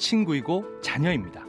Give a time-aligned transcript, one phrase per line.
[0.00, 1.44] 친구이고 자녀입니다.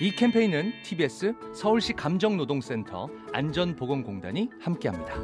[0.00, 5.14] 이 캠페인은 TBS 서울시 감정노동센터 안전보건공단이 함께합니다.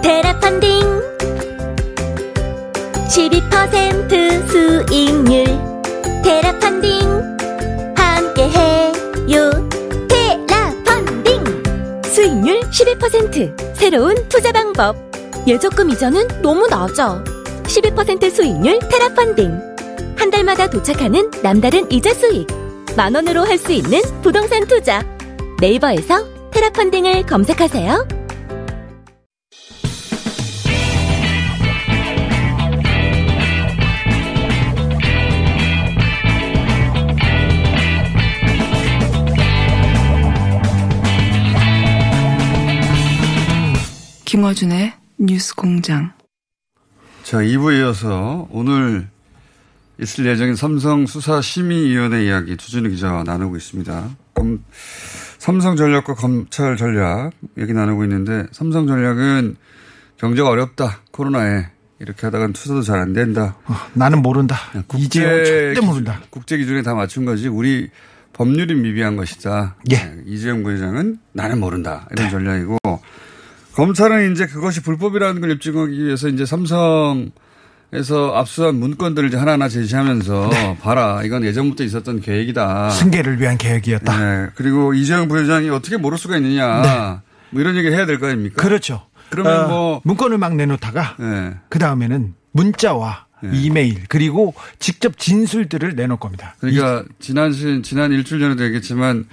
[0.00, 0.80] 테라펀딩.
[3.08, 5.44] 12% 수익률.
[6.22, 7.00] 테라펀딩.
[7.96, 9.50] 함께해요.
[10.08, 12.02] 테라펀딩.
[12.04, 14.96] 수익률 12% 새로운 투자 방법.
[15.48, 17.37] 예적금 이자는 너무 낮아
[17.68, 19.52] 12% 수익률 테라펀딩
[20.16, 22.46] 한 달마다 도착하는 남다른 이자 수익
[22.96, 25.04] 만 원으로 할 수 있는 부동산 투자
[25.60, 28.08] 네이버에서 테라펀딩을 검색하세요.
[44.24, 46.17] 김어준의 뉴스 공장.
[47.28, 49.06] 자, 2부에 이어서 오늘
[50.00, 54.08] 있을 예정인 삼성 수사심의위원회 이야기 주진우 기자와 나누고 있습니다.
[54.32, 54.64] 검,
[55.36, 59.56] 삼성 전략과 검찰 전략 얘기 나누고 있는데 삼성 전략은
[60.16, 61.00] 경제가 어렵다.
[61.10, 61.66] 코로나에
[61.98, 63.56] 이렇게 하다간 투자도 잘 안 된다.
[63.66, 64.56] 어, 나는 모른다.
[64.96, 66.22] 이제 절대 모른다.
[66.30, 67.48] 국제 기준에 다 맞춘 거지.
[67.48, 67.90] 우리
[68.32, 69.76] 법률이 미비한 것이다.
[69.90, 69.96] 예.
[69.96, 72.08] 네, 이재용 부회장은 나는 모른다.
[72.10, 72.30] 이런 네.
[72.30, 72.78] 전략이고
[73.78, 77.30] 검찰은 이제 그것이 불법이라는 걸 입증하기 위해서 이제 삼성
[77.90, 80.78] 에서 압수한 문건들을 이제 하나하나 제시하면서 네.
[80.78, 82.90] 봐라 이건 예전부터 있었던 계획이다.
[82.90, 84.18] 승계를 위한 계획이었다.
[84.18, 84.50] 네.
[84.56, 86.82] 그리고 이재용 부회장이 어떻게 모를 수가 있느냐.
[86.82, 86.88] 네.
[87.48, 88.60] 뭐 이런 얘기를 해야 될 거 아닙니까?
[88.62, 89.06] 그렇죠.
[89.30, 91.54] 그러면 어, 뭐 문건을 막 내놓다가 네.
[91.70, 93.50] 그 다음에는 문자와 네.
[93.54, 96.56] 이메일 그리고 직접 진술들을 내놓을 겁니다.
[96.60, 97.52] 그러니까 이, 지난
[97.82, 99.24] 지난 일주일 전에도 얘기했지만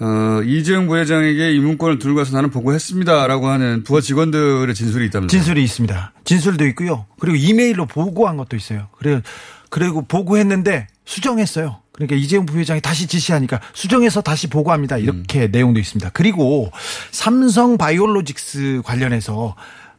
[0.00, 5.28] 어, 이재용 부회장에게 이 문건을 들고 가서 나는 보고했습니다라고 하는 부하 직원들의 진술이 있다면서요?
[5.28, 6.12] 진술이 있습니다.
[6.24, 7.06] 진술도 있고요.
[7.18, 8.88] 그리고 이메일로 보고한 것도 있어요.
[8.98, 9.20] 그래
[9.68, 11.80] 그리고 보고했는데 수정했어요.
[11.92, 14.96] 그러니까 이재용 부회장이 다시 지시하니까 수정해서 다시 보고합니다.
[14.96, 15.50] 이렇게 음.
[15.52, 16.10] 내용도 있습니다.
[16.14, 16.70] 그리고
[17.10, 19.54] 삼성 바이올로직스 관련해서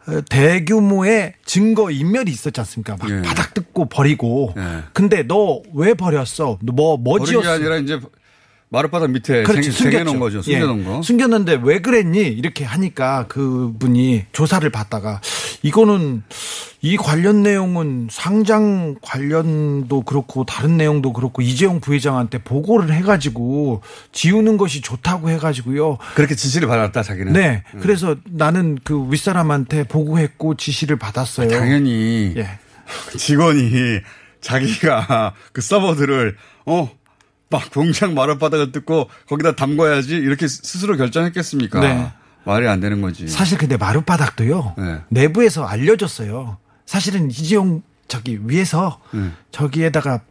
[0.07, 2.97] 어, 대규모의 증거 인멸이 있었지 않습니까?
[2.99, 3.21] 막 예.
[3.21, 4.55] 바닥 뜯고 버리고.
[4.57, 4.79] 예.
[4.93, 6.57] 근데 너 왜 버렸어?
[6.63, 7.51] 뭐, 뭐 지었어?
[7.51, 7.99] 아니라 이제
[8.71, 10.41] 마룻바닥 밑에 그렇지, 숨겨놓은 거죠.
[10.41, 10.83] 숨겨놓은 예.
[10.85, 11.01] 거.
[11.01, 12.19] 숨겼는데 왜 그랬니?
[12.21, 15.19] 이렇게 하니까 그분이 조사를 받다가
[15.61, 16.23] 이거는
[16.79, 23.81] 이 관련 내용은 상장 관련도 그렇고 다른 내용도 그렇고 이재용 부회장한테 보고를 해가지고
[24.13, 25.97] 지우는 것이 좋다고 해가지고요.
[26.15, 27.33] 그렇게 지시를 받았다 자기는.
[27.33, 27.63] 네.
[27.73, 27.79] 음.
[27.81, 31.49] 그래서 나는 그 윗사람한테 보고했고 지시를 받았어요.
[31.49, 32.57] 당연히 예.
[33.17, 33.99] 직원이
[34.39, 36.89] 자기가 그 서버들을 어
[37.51, 41.79] 막 공장 마룻바닥을 뜯고 거기다 담궈야지 이렇게 스스로 결정했겠습니까?
[41.81, 42.11] 네.
[42.45, 43.27] 말이 안 되는 거지.
[43.27, 44.75] 사실 근데 마룻바닥도요.
[44.77, 45.01] 네.
[45.09, 46.57] 내부에서 알려줬어요.
[46.85, 49.29] 사실은 이재용 저기 위에서 네.
[49.51, 50.21] 저기에다가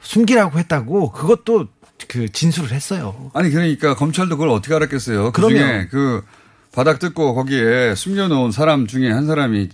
[0.00, 1.68] 숨기라고 했다고 그것도
[2.08, 3.30] 그 진술을 했어요.
[3.34, 5.32] 아니 그러니까 검찰도 그걸 어떻게 알았겠어요.
[5.32, 6.24] 그 중에 그
[6.72, 9.68] 바닥 뜯고 거기에 숨겨놓은 사람 중에 한 사람이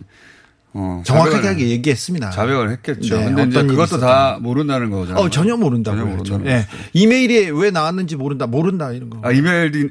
[0.73, 2.31] 어, 정확하게 자백을, 얘기했습니다.
[2.31, 3.19] 자백을 했겠죠.
[3.19, 5.25] 네, 근데 이제 그것도 다 모른다는 거잖아요.
[5.25, 6.39] 어, 전혀 모른다고 전혀 모른다.
[6.39, 6.67] 네.
[6.93, 8.47] 이메일이 왜 나왔는지 모른다.
[8.47, 9.21] 모른다 이런 거.
[9.23, 9.89] 아, 이메일이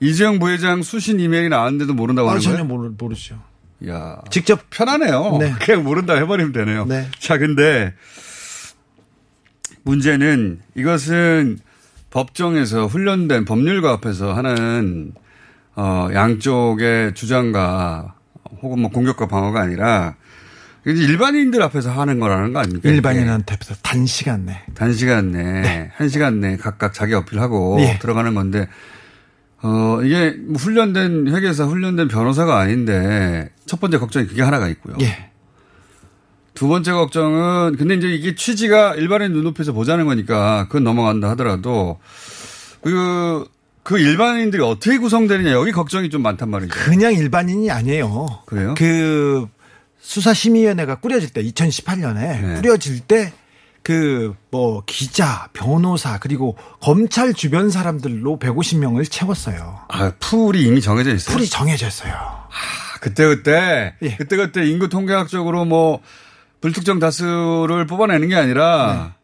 [0.00, 2.68] 이재용 부회장 수신 이메일이 나왔는데도 모른다고 아, 하는 전혀 거예요?
[2.68, 3.40] 모르, 모르죠.
[3.88, 5.38] 야, 직접 편하네요.
[5.40, 5.52] 네.
[5.60, 6.86] 그냥 모른다 해 버리면 되네요.
[6.86, 7.08] 네.
[7.18, 7.92] 자, 근데
[9.82, 11.58] 문제는 이것은
[12.10, 15.12] 법정에서 훈련된 법률가 앞에서 하는
[15.74, 18.15] 어, 양쪽의 주장과
[18.62, 20.16] 혹은 뭐 공격과 방어가 아니라
[20.84, 22.88] 일반인들 앞에서 하는 거라는 거 아닙니까?
[22.88, 24.62] 일반인한테서 단시간 내.
[24.74, 25.42] 단시간 내.
[25.42, 25.90] 네.
[25.96, 27.98] 한 시간 내 각각 자기 어필하고 네.
[27.98, 28.68] 들어가는 건데,
[29.62, 34.96] 어, 이게 뭐 훈련된, 회계사 훈련된 변호사가 아닌데, 첫 번째 걱정이 그게 하나가 있고요.
[35.00, 35.30] 예.
[36.54, 41.98] 두 번째 걱정은, 근데 이제 이게 취지가 일반인 눈높이에서 보자는 거니까, 그건 넘어간다 하더라도,
[42.80, 43.44] 그,
[43.86, 46.74] 그 일반인들이 어떻게 구성되느냐 여기 걱정이 좀 많단 말이죠.
[46.74, 48.42] 그냥 일반인이 아니에요.
[48.46, 48.74] 그래요?
[48.76, 49.46] 그
[50.00, 52.54] 수사심의위원회가 꾸려질 때 2018년에 네.
[52.60, 53.32] 꾸려질 때
[53.86, 59.78] 그 뭐 기자, 변호사 그리고 검찰 주변 사람들로 150명을 채웠어요.
[59.88, 61.36] 아 풀이 이미 정해져 있어요.
[61.36, 62.12] 풀이 정해져 있어요.
[62.12, 62.48] 아
[63.00, 64.16] 그때 그때 예.
[64.16, 66.00] 그때 그때 인구 통계학적으로 뭐
[66.60, 69.14] 불특정 다수를 뽑아내는 게 아니라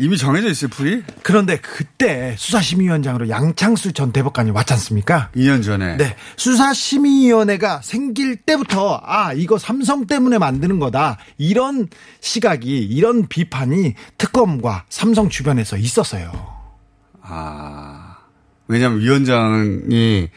[0.00, 1.02] 이미 정해져 있어요, 풀이?
[1.24, 5.30] 그런데 그때 수사심의위원장으로 양창수 전 대법관이 왔지 않습니까?
[5.34, 5.96] 2년 전에.
[5.96, 6.14] 네.
[6.36, 11.18] 수사심의위원회가 생길 때부터, 아, 이거 삼성 때문에 만드는 거다.
[11.36, 11.88] 이런
[12.20, 16.30] 시각이, 이런 비판이 특검과 삼성 주변에서 있었어요.
[17.20, 18.18] 아.
[18.68, 20.28] 왜냐면 위원장이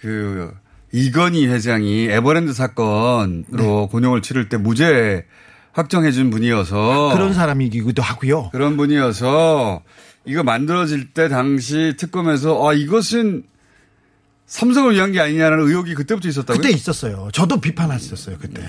[0.00, 0.54] 그
[0.92, 5.24] 이건희 회장이 에버랜드 사건으로 곤욕을 치를 때 무죄
[5.72, 8.50] 확정해준 분이어서 그런 사람이기도 하고요.
[8.52, 9.82] 그런 분이어서
[10.24, 13.44] 이거 만들어질 때 당시 특검에서 아 이것은
[14.46, 16.60] 삼성을 위한 게 아니냐는 의혹이 그때부터 있었다고요?
[16.60, 17.30] 그때 있었어요.
[17.32, 18.62] 저도 비판했었어요, 그때.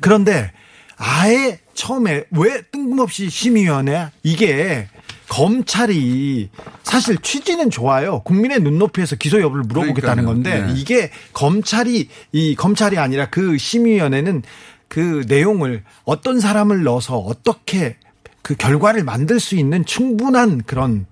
[0.00, 0.50] 그런데
[0.96, 4.88] 아예 처음에 왜 뜬금없이 심의위원회 이게
[5.28, 6.50] 검찰이
[6.82, 8.20] 사실 취지는 좋아요.
[8.24, 10.26] 국민의 눈높이에서 기소 여부를 물어보겠다는 그러니까요.
[10.26, 10.80] 건데 네.
[10.80, 14.42] 이게 검찰이 이 검찰이 아니라 그 심의위원회는
[14.88, 17.96] 그 내용을 어떤 사람을 넣어서 어떻게
[18.42, 21.06] 그 결과를 만들 수 있는 충분한 그런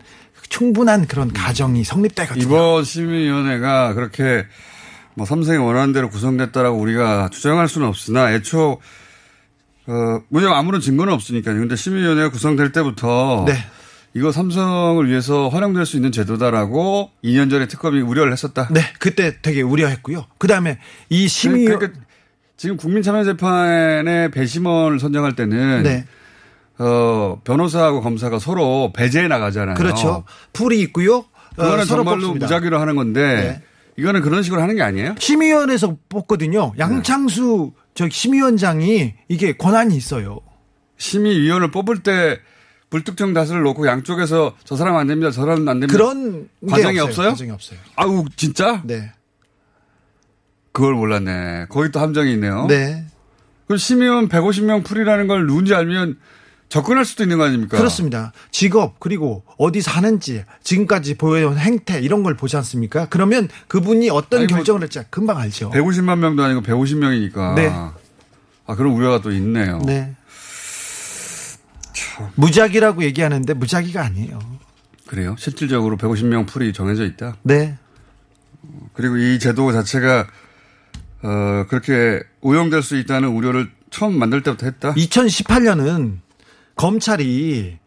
[0.48, 2.44] 충분한 그런 가정이 성립되거든요.
[2.44, 4.46] 이번 심의위원회가 그렇게
[5.14, 8.80] 뭐 삼성이 원하는 대로 구성됐다라고 우리가 주장할 수는 없으나 애초
[9.88, 11.58] 어 뭐냐면 아무런 증거는 없으니까요.
[11.58, 13.54] 근데 심의위원회가 구성될 때부터 네.
[14.14, 18.66] 이거 삼성을 위해서 활용될 수 있는 제도다라고 2년 전에 특검이 우려를 했었다.
[18.72, 20.24] 네, 그때 되게 우려했고요.
[20.38, 20.78] 그 다음에
[21.10, 22.00] 이 심의 그러니까
[22.56, 26.06] 지금 국민참여재판의 배심원을 선정할 때는 네.
[26.78, 29.76] 어 변호사하고 검사가 서로 배제해 나가잖아요.
[29.76, 30.24] 그렇죠.
[30.52, 31.16] 풀이 있고요.
[31.18, 31.24] 어,
[31.56, 32.46] 그거는 서로 정말로 뽑습니다.
[32.46, 33.62] 무작위로 하는 건데 네.
[33.98, 35.14] 이거는 그런 식으로 하는 게 아니에요?
[35.18, 36.72] 심의위원회에서 뽑거든요.
[36.78, 40.40] 양창수 저 심의위원장이 이게 권한이 있어요.
[40.98, 42.38] 심의위원을 뽑을 때
[42.90, 45.30] 불특정 다수를 놓고 양쪽에서 저 사람 안 됩니다.
[45.30, 45.92] 저 사람 안 됩니다.
[45.92, 47.30] 그런 게 과정이 없어요?
[47.30, 47.78] 과정이 없어요.
[47.96, 48.82] 아우 진짜?
[48.84, 49.12] 네.
[50.76, 51.68] 그걸 몰랐네.
[51.70, 52.66] 거기 또 함정이 있네요.
[52.68, 53.06] 네.
[53.66, 56.18] 그럼 심의원 150명 풀이라는 걸 누군지 알면
[56.68, 57.78] 접근할 수도 있는 거 아닙니까?
[57.78, 58.34] 그렇습니다.
[58.50, 63.06] 직업 그리고 어디 사는지 지금까지 보여온 행태 이런 걸 보지 않습니까?
[63.08, 65.70] 그러면 그분이 어떤 아니, 뭐 결정을 할지 금방 알죠.
[65.70, 67.54] 150만 명도 아니고 150명이니까.
[67.54, 67.68] 네.
[67.70, 69.80] 아 그런 우려가 또 있네요.
[69.86, 70.14] 네.
[72.34, 74.38] 무작위라고 얘기하는데 무작위가 아니에요.
[75.06, 75.36] 그래요?
[75.38, 77.36] 실질적으로 150명 풀이 정해져 있다.
[77.44, 77.78] 네.
[78.92, 80.26] 그리고 이 제도 자체가
[81.26, 84.94] 어 그렇게 오용될 수 있다는 우려를 처음 만들 때부터 했다.
[84.94, 86.18] 2018년은
[86.76, 87.78] 검찰이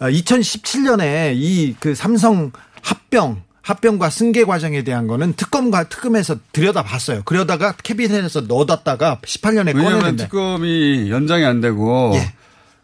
[0.00, 2.52] 2017년에 이 그 삼성
[2.82, 7.22] 합병 합병과 승계 과정에 대한 거는 특검과 특검에서 들여다봤어요.
[7.24, 12.32] 그러다가 캐비넷에서 넣어뒀다가 18년에 왜냐하면 꺼내는데 특검이 연장이 안 되고 예.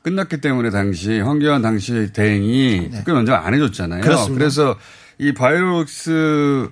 [0.02, 4.00] 끝났기 때문에 당시 황교안 당시 대행이 특검 연장 안 해줬잖아요.
[4.00, 4.06] 네.
[4.06, 4.38] 그렇습니다.
[4.38, 4.76] 그래서
[5.19, 6.69] 이 바이오록스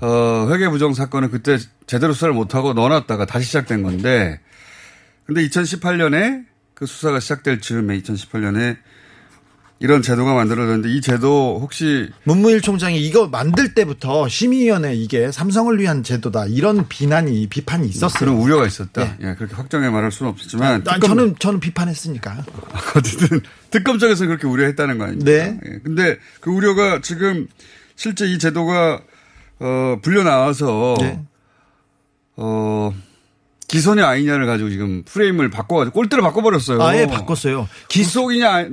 [0.00, 4.40] 어, 회계 부정 사건은 그때 제대로 수사를 못하고 넣어놨다가 다시 시작된 건데
[5.26, 6.44] 근데 2018년에
[6.74, 8.76] 그 수사가 시작될 즈음에 2018년에
[9.80, 16.02] 이런 제도가 만들어졌는데 이 제도 혹시 문무일 총장이 이거 만들 때부터 심의위원회 이게 삼성을 위한
[16.02, 18.18] 제도다 이런 비난이 비판이 있었어요.
[18.18, 19.16] 그런 우려가 있었다.
[19.20, 22.44] 예, 그렇게 확정해 말할 수는 없지만 난 저는 저는 비판했으니까.
[22.96, 23.40] 어쨌든
[23.70, 25.30] 특검 쪽에서 그렇게 우려했다는 거 아닙니까?
[25.30, 25.60] 네.
[25.66, 25.78] 예.
[25.82, 27.48] 근데 그 우려가 지금
[27.96, 29.02] 실제 이 제도가
[29.58, 31.20] 어 불려 나와서 네.
[32.36, 32.92] 어
[33.68, 36.82] 기소냐 아니냐를 가지고 지금 프레임을 바꿔가지고 꼴대로 바꿔버렸어요.
[36.82, 37.68] 아예 바꿨어요.
[37.90, 38.68] 구속이냐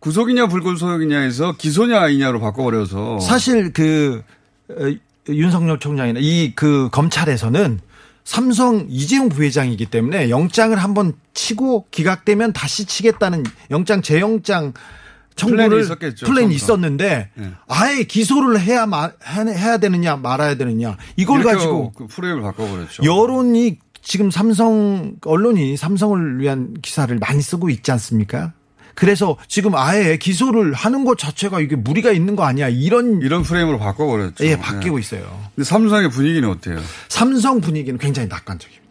[0.00, 4.22] 구속이냐 불구속이냐에서 기소냐 아니냐로 바꿔버려서 사실 그
[4.70, 4.94] 어,
[5.28, 7.80] 윤석열 총장이나 이 그 검찰에서는
[8.24, 14.74] 삼성 이재용 부회장이기 때문에 영장을 한번 치고 기각되면 다시 치겠다는 영장 재영장
[15.38, 16.54] 청구를 플랜이 있었겠죠, 플랜이.
[16.54, 17.52] 있었는데 네.
[17.68, 23.04] 아예 기소를 해야 마, 해야 되느냐 말아야 되느냐 이걸 가지고 그 프레임을 바꿔버렸죠.
[23.04, 28.52] 여론이 지금 삼성 언론이 삼성을 위한 기사를 많이 쓰고 있지 않습니까?
[28.94, 33.78] 그래서 지금 아예 기소를 하는 것 자체가 이게 무리가 있는 거 아니야 이런 이런 프레임으로
[33.78, 34.44] 바꿔버렸죠.
[34.44, 35.00] 예 바뀌고 예.
[35.00, 35.40] 있어요.
[35.54, 36.80] 근데 삼성의 분위기는 어때요?
[37.08, 38.87] 삼성 분위기는 굉장히 낙관적입니다.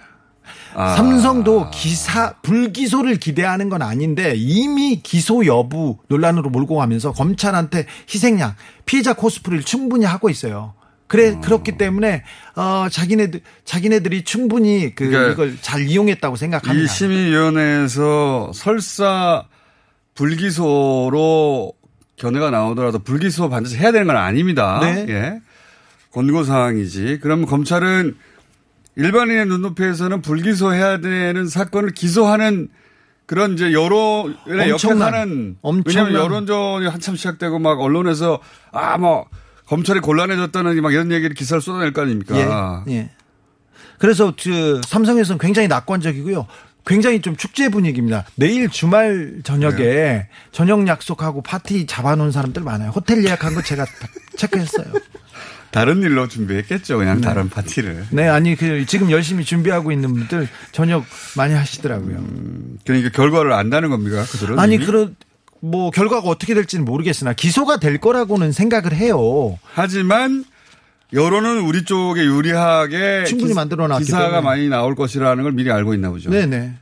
[0.79, 0.95] 아.
[0.95, 8.55] 삼성도 기사 불기소를 기대하는 건 아닌데 이미 기소 여부 논란으로 몰고 가면서 검찰한테 희생양
[8.85, 10.75] 피해자 코스프레를 충분히 하고 있어요.
[11.07, 12.23] 그래 그렇기 때문에
[12.55, 16.83] 어 자기네들 자기네들이 충분히 그 그러니까 이걸 잘 이용했다고 생각합니다.
[16.83, 19.45] 이 심의위원회에서 설사
[20.13, 21.73] 불기소로
[22.17, 24.79] 견해가 나오더라도 불기소 반드시 해야 되는 건 아닙니다.
[24.81, 25.05] 네.
[25.09, 25.39] 예.
[26.11, 27.19] 권고 사항이지.
[27.21, 28.15] 그럼 검찰은
[28.97, 32.67] 일반인의 눈높이에서는 불기소해야 되는 사건을 기소하는
[33.25, 35.57] 그런 이제 여론에 역행하는.
[35.85, 38.39] 왜냐하면 여론전이 한참 시작되고 막 언론에서
[38.71, 39.27] 아 뭐
[39.67, 42.83] 검찰이 곤란해졌다는 막 이런 얘기를 기사를 쏟아낼 거 아닙니까?
[42.87, 42.93] 예.
[42.93, 43.11] 예.
[43.99, 46.47] 그래서 그 삼성에서는 굉장히 낙관적이고요.
[46.85, 48.23] 굉장히 좀 축제 분위기입니다.
[48.35, 50.29] 내일 주말 저녁에 네.
[50.53, 52.91] 저녁 약속하고 파티 잡아놓은 사람들 많아요.
[52.91, 53.91] 호텔 예약한 거 제가 다
[54.37, 54.85] 체크했어요.
[55.71, 56.97] 다른 일로 준비했겠죠.
[56.97, 58.07] 그냥 다른 파티를.
[58.11, 61.05] 네, 아니 그 지금 열심히 준비하고 있는 분들 저녁
[61.35, 62.23] 많이 하시더라고요.
[62.85, 64.23] 그러니까 결과를 안다는 겁니까?
[64.31, 64.77] 그들은 아니?
[64.77, 65.15] 그런
[65.59, 69.57] 뭐 결과가 어떻게 될지는 모르겠으나 기소가 될 거라고는 생각을 해요.
[69.63, 70.45] 하지만
[71.13, 74.41] 여론은 우리 쪽에 유리하게 충분히 기- 만들어놨기 기사가 때문에.
[74.41, 76.29] 많이 나올 것이라는 걸 미리 알고 있나 보죠.
[76.29, 76.73] 네네.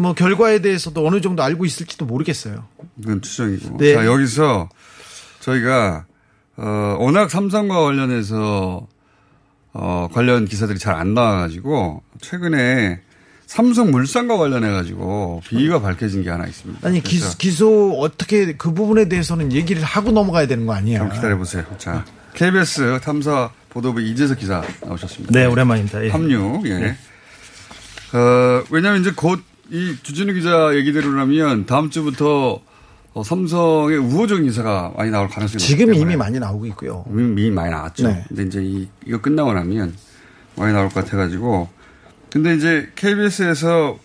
[0.00, 2.64] 뭐 결과에 대해서도 어느 정도 알고 있을지도 모르겠어요.
[3.02, 3.76] 그건 추정이고.
[3.78, 3.94] 네.
[3.94, 4.68] 자, 여기서
[5.40, 6.04] 저희가
[6.56, 8.86] 어, 워낙 삼성과 관련해서
[9.72, 13.00] 어, 관련 기사들이 잘 안 나와가지고 최근에
[13.46, 16.86] 삼성 물산과 관련해가지고 비위가 밝혀진 게 하나 있습니다.
[16.86, 20.98] 아니 기소, 기소 어떻게 그 부분에 대해서는 얘기를 하고 넘어가야 되는 거 아니야?
[21.00, 21.64] 좀 기다려 보세요.
[21.78, 22.04] 자,
[22.34, 25.32] KBS 탐사 보도부 이재석 기사 나오셨습니다.
[25.32, 26.04] 네, 오랜만입니다.
[26.04, 26.10] 예.
[26.10, 26.62] 합류.
[26.66, 26.96] 예.
[28.16, 29.40] 어, 왜냐면 이제 곧
[29.72, 32.60] 이 주진우 기자 얘기대로라면 다음 주부터
[33.12, 36.14] 어, 삼성의 우호적인 기사가 많이 나올 가능성이 지금 이미.
[36.16, 37.04] 많이 나오고 있고요.
[37.10, 38.06] 이미, 많이 나왔죠.
[38.08, 38.24] 네.
[38.28, 39.94] 근데 이제 이, 이거 끝나고 나면
[40.56, 41.68] 많이 나올 것 같아가지고.
[42.30, 43.98] 근데 이제 KBS에서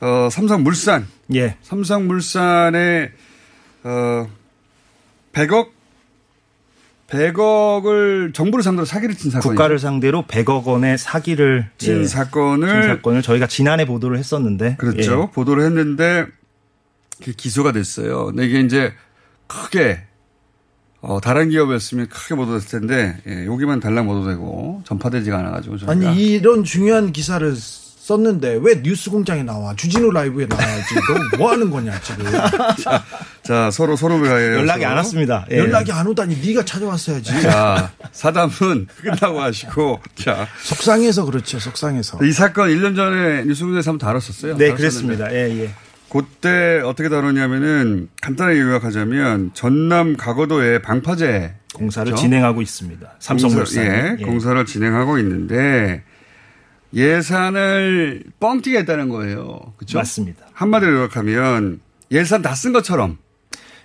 [0.00, 1.56] 어, 삼성물산, 예.
[1.62, 3.10] 삼성물산의
[3.82, 4.28] 어,
[5.32, 5.70] 100억
[7.08, 12.82] 100억을 정부를 상대로 사기를 친 사건이 국가를 상대로 100억 원의 사기를 친 예, 사건을 친
[12.82, 15.30] 사건을 저희가 지난해 보도를 했었는데 그렇죠.
[15.32, 16.26] 보도를 했는데
[17.20, 18.26] 기소가 됐어요.
[18.26, 18.92] 근데 이게 이제
[19.46, 20.00] 크게
[21.00, 26.64] 어, 다른 기업이었으면 크게 보도됐을 텐데 예, 여기만 달랑 보도되고 전파되지가 않아가지고 저희가 아니 이런
[26.64, 29.76] 중요한 기사를 썼는데 왜 뉴스 공장에 나와?
[29.76, 30.94] 주진우 라이브에 나와야지.
[31.32, 32.24] 너 뭐 하는 거냐 지금?
[33.44, 34.28] 자 서로 서로 예.
[34.28, 34.54] 가요.
[34.56, 35.46] 연락이 안 왔습니다.
[35.50, 35.58] 예.
[35.58, 37.42] 연락이 안 오다니 네가 찾아왔어야지.
[37.42, 40.48] 자 사담은 끝나고 하시고 자.
[40.62, 41.58] 속상해서 그렇죠.
[41.58, 42.24] 속상해서.
[42.24, 44.56] 이 사건 1년 전에 뉴스공장에서 한번 다뤘었어요.
[44.56, 45.32] 네, 다뤘었는데 그랬습니다.
[45.34, 45.70] 예, 예.
[46.10, 52.22] 그때 어떻게 다뤘냐면은 간단하게 요약하자면 전남 가거도에 방파제 공사를 그렇죠?
[52.22, 53.12] 진행하고 있습니다.
[53.18, 53.84] 삼성물산.
[53.84, 56.02] 공사, 예, 공사를 진행하고 있는데
[56.94, 59.74] 예산을 뻥튀기 했다는 거예요.
[59.76, 59.98] 그렇죠?
[59.98, 60.46] 맞습니다.
[60.54, 63.18] 한마디로 요약하면 예산 다 쓴 것처럼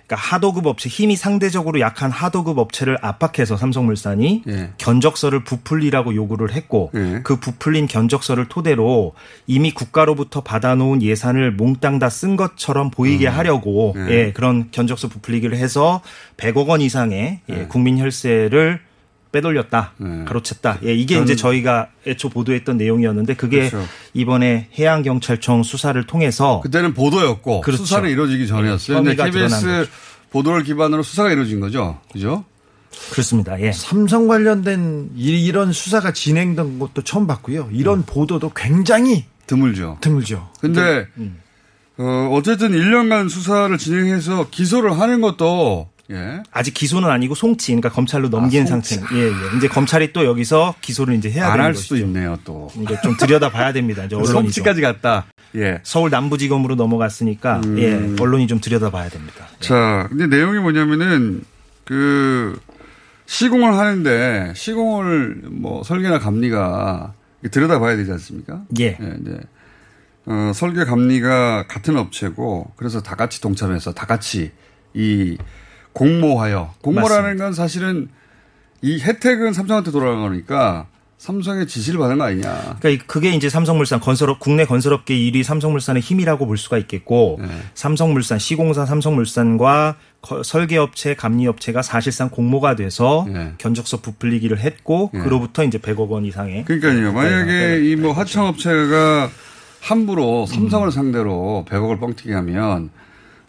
[0.06, 4.70] 그러니까 하도급 업체 힘이 상대적으로 약한 하도급 업체를 압박해서 삼성물산이 예.
[4.78, 7.20] 견적서를 부풀리라고 요구를 했고 예.
[7.22, 9.14] 그 부풀린 견적서를 토대로
[9.46, 14.10] 이미 국가로부터 받아놓은 예산을 몽땅 다 쓴 것처럼 보이게 하려고 예.
[14.10, 16.00] 예, 그런 견적서 부풀리기를 해서
[16.36, 18.80] 100억 원 이상의 예, 국민 혈세를
[19.34, 20.04] 빼돌렸다, 예.
[20.24, 20.78] 가로챘다.
[20.86, 23.84] 예, 이게 이제 저희가 애초 보도했던 내용이었는데 그게 그렇죠.
[24.14, 27.82] 이번에 해양 경찰청 수사를 통해서 그때는 보도였고 그렇죠.
[27.84, 28.98] 수사는 이루어지기 전이었어요.
[28.98, 29.88] 근데 혐의가 드러난 KBS
[30.30, 31.98] 보도를 기반으로 수사가 이루어진 거죠.
[32.12, 32.44] 그죠?
[33.10, 33.60] 그렇습니다.
[33.60, 33.72] 예.
[33.72, 37.68] 삼성 관련된 이- 이런 수사가 진행된 것도 처음 봤고요.
[37.72, 38.02] 이런 음.
[38.06, 39.98] 보도도 굉장히 드물죠.
[40.00, 40.48] 드물죠.
[40.60, 41.40] 근데 음.
[41.98, 46.42] 어, 어쨌든 1년간 수사를 진행해서 기소를 하는 것도 예.
[46.52, 48.66] 아직 기소는 아니고 송치, 그러니까 검찰로 넘긴 아.
[48.66, 48.96] 상태.
[49.14, 49.56] 예, 예.
[49.56, 51.94] 이제 검찰이 또 여기서 기소를 이제 해야 안 되는 할 것이죠.
[51.94, 52.70] 수도 있네요, 또.
[52.82, 54.04] 이제 좀 들여다 봐야 됩니다.
[54.04, 54.42] 이제 언론이 좀.
[54.42, 55.26] 성취까지 갔다.
[55.56, 55.80] 예.
[55.82, 57.78] 서울 남부지검으로 넘어갔으니까 음.
[57.78, 59.46] 예, 언론이 좀 들여다 봐야 됩니다.
[59.62, 59.64] 예.
[59.64, 61.42] 자, 근데 내용이 뭐냐면은
[61.84, 62.60] 그
[63.26, 67.14] 시공을 하는데 시공을 뭐 설계나 감리가
[67.50, 68.62] 들여다 봐야 되지 않습니까?
[68.80, 68.98] 예.
[69.00, 69.38] 예, 이제
[70.26, 74.52] 어, 설계 감리가 같은 업체고 그래서 다 같이 동참해서 다 같이
[74.94, 75.36] 이
[75.94, 78.08] 공모하여 공모라는 건 사실은
[78.82, 80.86] 이 혜택은 삼성한테 돌아가니까
[81.16, 82.76] 삼성의 지시를 받은 거 아니냐.
[82.80, 87.48] 그러니까 그게 이제 삼성물산 건설업 국내 건설업계 1위 삼성물산의 힘이라고 볼 수가 있겠고 네.
[87.72, 93.54] 삼성물산 시공사 삼성물산과 거- 설계업체 감리업체가 사실상 공모가 돼서 네.
[93.56, 95.20] 견적서 부풀리기를 했고 네.
[95.20, 97.12] 그로부터 이제 100억 원 이상의 그러니까요.
[97.14, 97.90] 만약에 네.
[97.92, 99.30] 이뭐 하청업체가
[99.80, 102.90] 함부로 삼성을 상대로 100억을 뻥튀기 하면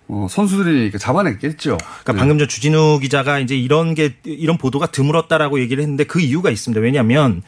[0.07, 1.77] 뭐 선수들이 잡아냈겠죠.
[1.77, 2.19] 그러니까 네.
[2.19, 6.79] 방금 전 주진우 기자가 이제 이런 게 이런 보도가 드물었다라고 얘기를 했는데 그 이유가 있습니다.
[6.81, 7.41] 왜냐하면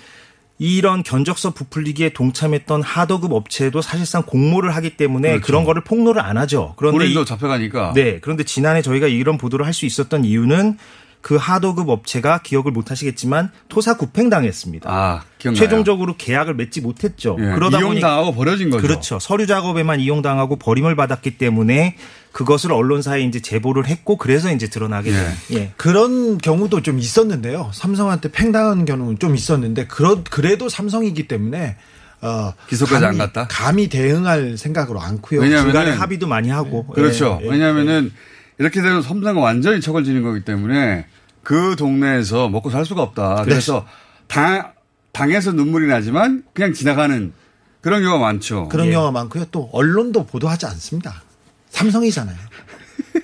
[0.59, 5.45] 이런 견적서 부풀리기에 동참했던 하도급 업체도 사실상 공모를 하기 때문에 그렇죠.
[5.45, 6.73] 그런 거를 폭로를 안 하죠.
[6.77, 7.93] 그런데 이- 잡혀가니까.
[7.93, 10.77] 네, 그런데 지난해 저희가 이런 보도를 할 수 있었던 이유는
[11.21, 14.89] 그 하도급 업체가 기억을 못 하시겠지만 토사 구팽당했습니다.
[14.91, 15.59] 아, 기억나요.
[15.61, 17.35] 최종적으로 계약을 맺지 못했죠.
[17.39, 18.81] 예, 그러다 보니 이용당하고 버려진 거죠.
[18.81, 19.19] 그렇죠.
[19.19, 21.97] 서류 작업에만 이용당하고 버림을 받았기 때문에
[22.31, 25.31] 그것을 언론사에 이제 제보를 했고 그래서 이제 드러나게 된.
[25.53, 25.73] 예.
[25.77, 27.71] 그런 경우도 좀 있었는데요.
[27.73, 31.77] 삼성한테 팽당한 경우는 좀 있었는데 그러, 그래도 삼성이기 때문에
[32.21, 33.47] 어, 기소까지 감히- 안 갔다?
[33.49, 35.41] 감히 대응할 생각으로 않고요.
[35.41, 36.85] 왜냐하면 중간에 합의도 많이 하고.
[36.87, 37.39] 그렇죠.
[37.41, 37.49] 예, 예.
[37.51, 38.11] 왜냐하면은
[38.59, 41.05] 이렇게 되면 삼성은 완전히 척을 지는 거기 때문에
[41.43, 43.43] 그 동네에서 먹고 살 수가 없다.
[43.45, 43.85] 그래서
[44.27, 44.71] 당,
[45.11, 47.33] 당에서 눈물이 나지만 그냥 지나가는
[47.81, 48.67] 그런 경우가 많죠.
[48.69, 48.91] 그런 예.
[48.91, 49.45] 경우가 많고요.
[49.51, 51.21] 또 언론도 보도하지 않습니다.
[51.69, 52.37] 삼성이잖아요.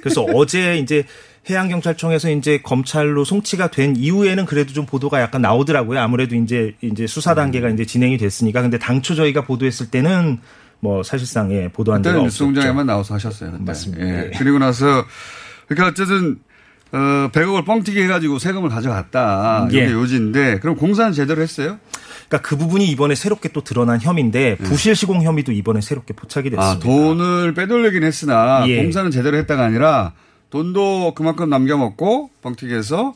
[0.01, 1.03] 그래서 어제 이제
[1.49, 5.99] 해양경찰청에서 이제 검찰로 송치가 된 이후에는 그래도 좀 보도가 약간 나오더라고요.
[5.99, 8.61] 아무래도 이제 이제 수사 단계가 이제 진행이 됐으니까.
[8.61, 10.39] 근데 당초 저희가 보도했을 때는
[10.79, 12.45] 뭐 사실상 예, 보도한 데가 없었죠.
[12.45, 13.51] 뉴스공장에만 나와서 하셨어요.
[13.51, 13.63] 그때.
[13.63, 14.05] 맞습니다.
[14.05, 14.25] 예.
[14.33, 14.37] 예.
[14.37, 15.05] 그리고 나서
[15.67, 16.39] 그러니까 어쨌든
[16.91, 19.67] 어 100억을 뻥튀기 해가지고 세금을 가져갔다.
[19.69, 19.91] 이게 예.
[19.91, 21.77] 요지인데 그럼 공사는 제대로 했어요?
[22.33, 26.65] 그러니까 그 부분이 이번에 새롭게 또 드러난 혐의인데 부실 시공 혐의도 이번에 새롭게 포착이 됐습니다.
[26.65, 28.81] 아 돈을 빼돌리긴 했으나 예.
[28.81, 30.13] 공사는 제대로 했다가 아니라
[30.49, 33.13] 돈도 그만큼 남겨먹고 뻥튀기해서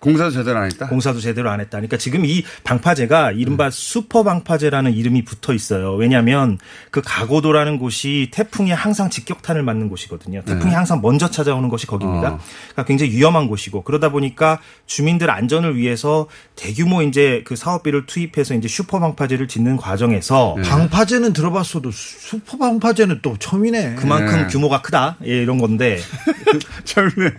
[0.00, 0.88] 공사도 제대로 안 했다.
[0.88, 1.78] 공사도 제대로 안 했다.
[1.78, 5.94] 그러니까 지금 이 방파제가 이른바 슈퍼 방파제라는 이름이 붙어 있어요.
[5.94, 6.58] 왜냐하면
[6.90, 10.42] 그 가고도라는 곳이 태풍에 항상 직격탄을 맞는 곳이거든요.
[10.42, 12.34] 태풍이 항상 먼저 찾아오는 곳이 거기입니다.
[12.34, 12.38] 어.
[12.72, 18.68] 그러니까 굉장히 위험한 곳이고 그러다 보니까 주민들 안전을 위해서 대규모 이제 그 사업비를 투입해서 이제
[18.68, 23.94] 슈퍼 방파제를 짓는 과정에서 방파제는 들어봤어도 슈퍼 방파제는 또 처음이네.
[23.96, 24.46] 그만큼 네.
[24.46, 25.16] 규모가 크다.
[25.24, 25.98] 예, 이런 건데
[26.84, 27.32] 처음에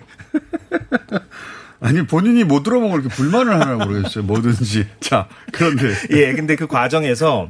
[1.80, 4.24] 아니 본인이 못 들어본 걸 이렇게 불만을 하나 모르겠어요.
[4.24, 4.88] 뭐든지.
[5.00, 7.48] 자 그런데 예, 근데 그 과정에서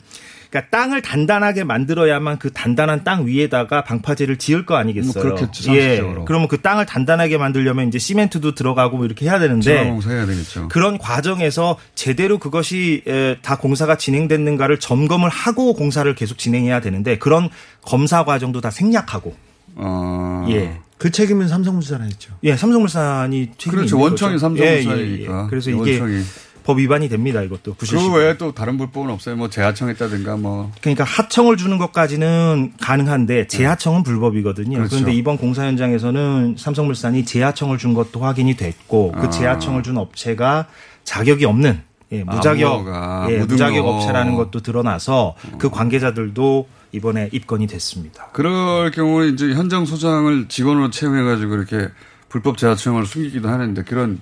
[0.50, 5.14] 그러니까 땅을 단단하게 만들어야만 그 단단한 땅 위에다가 방파제를 지을 거 아니겠어요.
[5.14, 6.02] 뭐 그렇겠죠, 예.
[6.26, 10.70] 그러면 그 땅을 단단하게 만들려면 이제 시멘트도 들어가고 뭐 이렇게 해야 되는데 지방공사 해야 되겠죠.
[10.70, 17.50] 그런 과정에서 제대로 그것이 에, 다 공사가 진행됐는가를 점검을 하고 공사를 계속 진행해야 되는데 그런
[17.82, 19.36] 검사 과정도 다 생략하고
[19.78, 20.46] 어.
[20.50, 20.80] 예.
[20.98, 22.34] 그 책임은 삼성물산이었죠.
[22.44, 24.00] 예, 삼성물산이 책임이 그렇죠.
[24.00, 24.40] 원청이.
[24.40, 24.98] 삼성물산이니까.
[24.98, 25.48] 예, 예, 예.
[25.50, 26.24] 그래서 이게 원청이.
[26.64, 27.42] 법 위반이 됩니다.
[27.44, 28.10] 이것도 그 부실시.
[28.10, 29.38] 외에 또 다른 불법은 없어요.
[29.38, 30.72] 뭐 재하청했다든가 뭐.
[30.82, 34.78] 그러니까 하청을 주는 것까지는 가능한데 재하청은 불법이거든요.
[34.78, 34.98] 그렇죠.
[34.98, 39.30] 그런데 이번 공사 현장에서는 삼성물산이 재하청을 준 것도 확인이 됐고 그 아.
[39.30, 40.68] 재하청을 준 업체가
[41.06, 43.52] 자격이 없는 예, 무자격 뭐가, 예, 무등록.
[43.52, 46.68] 무자격 업체라는 것도 드러나서 그 관계자들도
[46.98, 48.28] 이번에 입건이 됐습니다.
[48.34, 51.90] 그럴 경우는 이제 현장 소장을 직원으로 채용해가지고 이렇게
[52.28, 54.20] 불법 재하청을 숨기기도 하는데 그런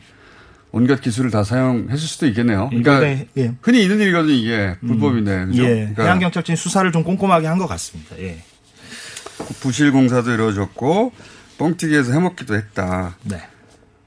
[0.72, 2.68] 온갖 기술을 다 사용했을 수도 있겠네요.
[2.68, 3.54] 그러니까 이번에, 예.
[3.62, 4.76] 흔히 있는 일이거든요, 이게.
[4.86, 5.46] 불법인데.
[5.46, 5.64] 그죠?
[5.64, 8.18] 예, 그러니까 해양경찰청이 수사를 좀 꼼꼼하게 한 것 같습니다.
[8.20, 8.44] 예.
[9.62, 11.14] 부실 공사도 이루어졌고
[11.58, 13.16] 뻥튀기해서 해먹기도 했다.
[13.24, 13.42] 네.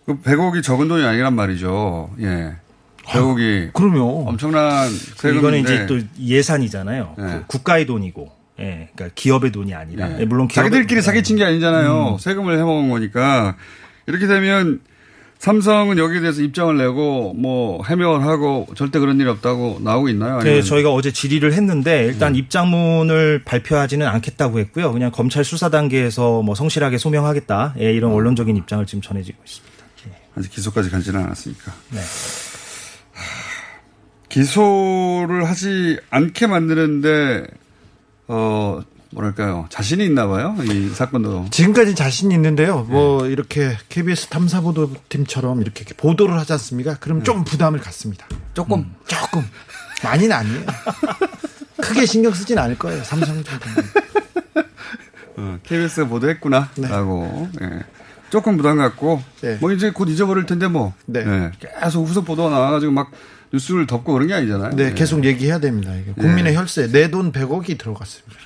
[0.04, 2.10] 그 100억이 적은 돈이 아니란 말이죠.
[2.20, 2.56] 예.
[3.04, 4.28] 100억이 그럼요.
[4.28, 5.38] 엄청난 세금인데.
[5.38, 7.14] 이거는 이제 또 예산이잖아요.
[7.16, 7.24] 네.
[7.24, 10.20] 그 국가의 돈이고, 예, 그러니까 기업의 돈이 아니라, 예.
[10.20, 12.14] 예, 물론 자기들끼리 사기친 게 아니잖아요.
[12.14, 12.18] 음.
[12.18, 13.56] 세금을 해먹은 거니까
[14.06, 14.80] 이렇게 되면
[15.38, 20.40] 삼성은 여기에 대해서 입장을 내고 뭐 해명을 하고 절대 그런 일이 없다고 나오고 있나요?
[20.40, 22.40] 네, 저희가 어제 질의를 했는데 일단 네.
[22.40, 24.92] 입장문을 발표하지는 않겠다고 했고요.
[24.92, 27.74] 그냥 검찰 수사 단계에서 뭐 성실하게 소명하겠다.
[27.78, 29.78] 예, 이런 언론적인 입장을 지금 전해지고 있습니다.
[30.36, 31.72] 아직 기소까지 간지는 않았으니까.
[31.90, 32.00] 네.
[34.28, 37.44] 기소를 하지 않게 만드는데
[38.28, 42.84] 어 뭐랄까요 자신이 있나 봐요 이 사건도 지금까지 자신 있는데요.
[42.88, 43.30] 뭐 네.
[43.30, 46.92] 이렇게 KBS 탐사보도팀처럼 이렇게 보도를 하지 않습니까?
[46.92, 46.96] 네.
[47.00, 48.26] 그럼 좀 부담을 갖습니다.
[48.54, 49.42] 조금 조금
[50.04, 50.62] 많이는 아니에요.
[51.80, 53.02] 크게 신경 쓰진 않을 거예요.
[53.02, 53.88] 삼성 정도는.
[55.38, 57.80] 어, KBS가 보도했구나라고 예.
[58.30, 59.56] 조금 부담 갖고 네.
[59.60, 61.20] 뭐 이제 곧 잊어버릴 텐데 뭐 네.
[61.20, 61.52] 예.
[61.58, 63.10] 계속 후속 보도가 나와가지고 막
[63.52, 64.70] 뉴스를 덮고 그런 게 아니잖아요.
[64.76, 64.92] 네, 예.
[64.94, 65.94] 계속 얘기해야 됩니다.
[65.94, 68.36] 이게 국민의 혈세 내 돈 100억이 들어갔습니다.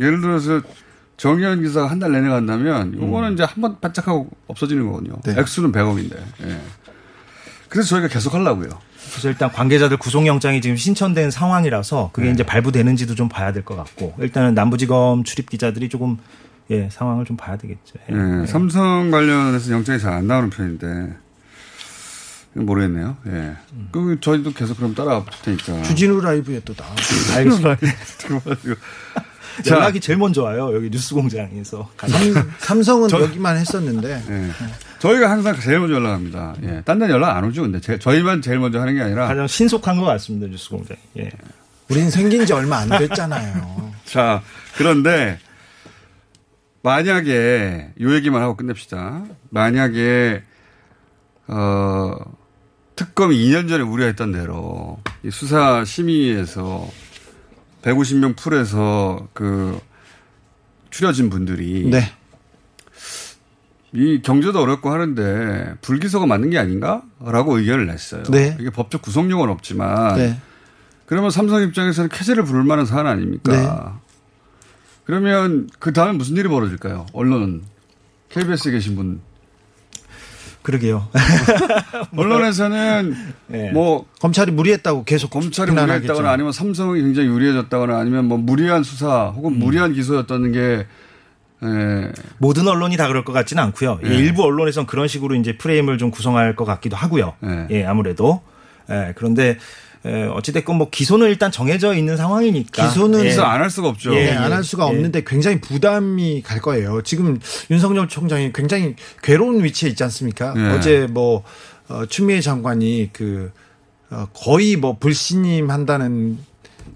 [0.00, 0.60] 예를 들어서
[1.16, 5.14] 정의원 기사가 한 달 내내 간다면 이거는 이제 한 번 반짝하고 없어지는 거거든요.
[5.24, 5.34] 네.
[5.38, 6.16] 액수는 100억인데.
[6.46, 6.60] 예.
[7.68, 8.68] 그래서 저희가 계속 하려고요.
[9.10, 12.32] 그래서 일단 관계자들 구속영장이 지금 신청된 상황이라서 그게 네.
[12.34, 16.18] 이제 발부되는지도 좀 봐야 될 것 같고 일단은 남부지검 출입 기자들이 조금
[16.70, 17.94] 예, 상황을 좀 봐야 되겠죠.
[18.10, 18.42] 예.
[18.42, 21.14] 예, 삼성 관련해서 영장이 잘 안 나오는 편인데
[22.64, 23.16] 모르겠네요.
[23.26, 23.56] 예.
[23.92, 25.82] 그 저희도 계속 그럼 따라가 볼 테니까.
[25.82, 26.90] 주진우 라이브에 또 나와.
[27.36, 27.76] 알겠습니다.
[28.18, 28.74] 들어가지고.
[29.70, 30.70] 연락이 제일 먼저 와요.
[30.74, 31.90] 여기 뉴스공장에서.
[31.96, 34.50] 삼, 삼성은 여기만 했었는데 예.
[34.98, 36.54] 저희가 항상 제일 먼저 연락합니다.
[36.62, 36.82] 예.
[36.84, 37.62] 딴 데는 연락 안 오죠.
[37.62, 39.26] 근데 제- 저희만 제일 먼저 하는 게 아니라.
[39.26, 40.46] 가장 신속한 것 같습니다.
[40.48, 40.96] 뉴스공장.
[41.18, 41.30] 예.
[41.88, 43.92] 우린 생긴 지 얼마 안 됐잖아요.
[44.04, 44.42] 자,
[44.76, 45.38] 그런데
[46.82, 49.24] 만약에 요 얘기만 하고 끝냅시다.
[49.50, 50.42] 만약에
[51.48, 52.14] 어
[52.96, 56.88] 특검이 2년 전에 우려했던 대로 이 수사 심의에서
[57.82, 59.78] 150명 풀에서 그
[60.90, 62.10] 추려진 분들이 네.
[63.92, 68.24] 이 경제도 어렵고 하는데 불기소가 맞는 게 아닌가라고 의견을 냈어요.
[68.24, 68.56] 네.
[68.58, 70.40] 이게 법적 구속력은 없지만 네.
[71.04, 73.52] 그러면 삼성 입장에서는 쾌재를 부를 만한 사안 아닙니까?
[73.52, 74.06] 네.
[75.04, 77.06] 그러면 그 다음에 무슨 일이 벌어질까요?
[77.12, 77.62] 언론은
[78.30, 79.20] KBS에 계신 분
[80.66, 81.06] 그러게요.
[82.16, 83.14] 언론에서는
[83.46, 83.70] 네.
[83.70, 85.98] 뭐 검찰이 무리했다고 계속 검찰이 비난하겠죠.
[85.98, 89.58] 무리했다거나 아니면 삼성이 굉장히 유리해졌다거나 아니면 뭐 무리한 수사 혹은 음.
[89.60, 90.86] 무리한 기소였다는 게
[91.62, 92.12] 예.
[92.38, 94.00] 모든 언론이 다 그럴 것 같지는 않고요.
[94.02, 94.16] 예, 네.
[94.16, 97.34] 일부 언론에선 그런 식으로 이제 프레임을 좀 구성할 것 같기도 하고요.
[97.38, 97.68] 네.
[97.70, 98.42] 예, 아무래도.
[98.90, 99.56] 예, 그런데 에,
[100.32, 102.88] 어찌됐건 뭐 기소는 일단 정해져 있는 상황이니까.
[102.88, 103.28] 기소는 예.
[103.28, 104.14] 기소 안할 수가 없죠.
[104.14, 104.88] 예, 네, 안할 수가 예.
[104.88, 107.02] 없는데 굉장히 부담이 갈 거예요.
[107.02, 107.38] 지금
[107.70, 110.54] 윤석열 총장이 굉장히 괴로운 위치에 있지 않습니까?
[110.56, 110.76] 예.
[110.76, 111.42] 어제 뭐
[111.88, 113.52] 어, 추미애 장관이 그
[114.10, 116.38] 어, 거의 뭐 불신임 한다는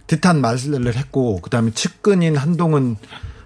[0.07, 2.97] 듯한 말을 했고 그다음에 측근인 한동훈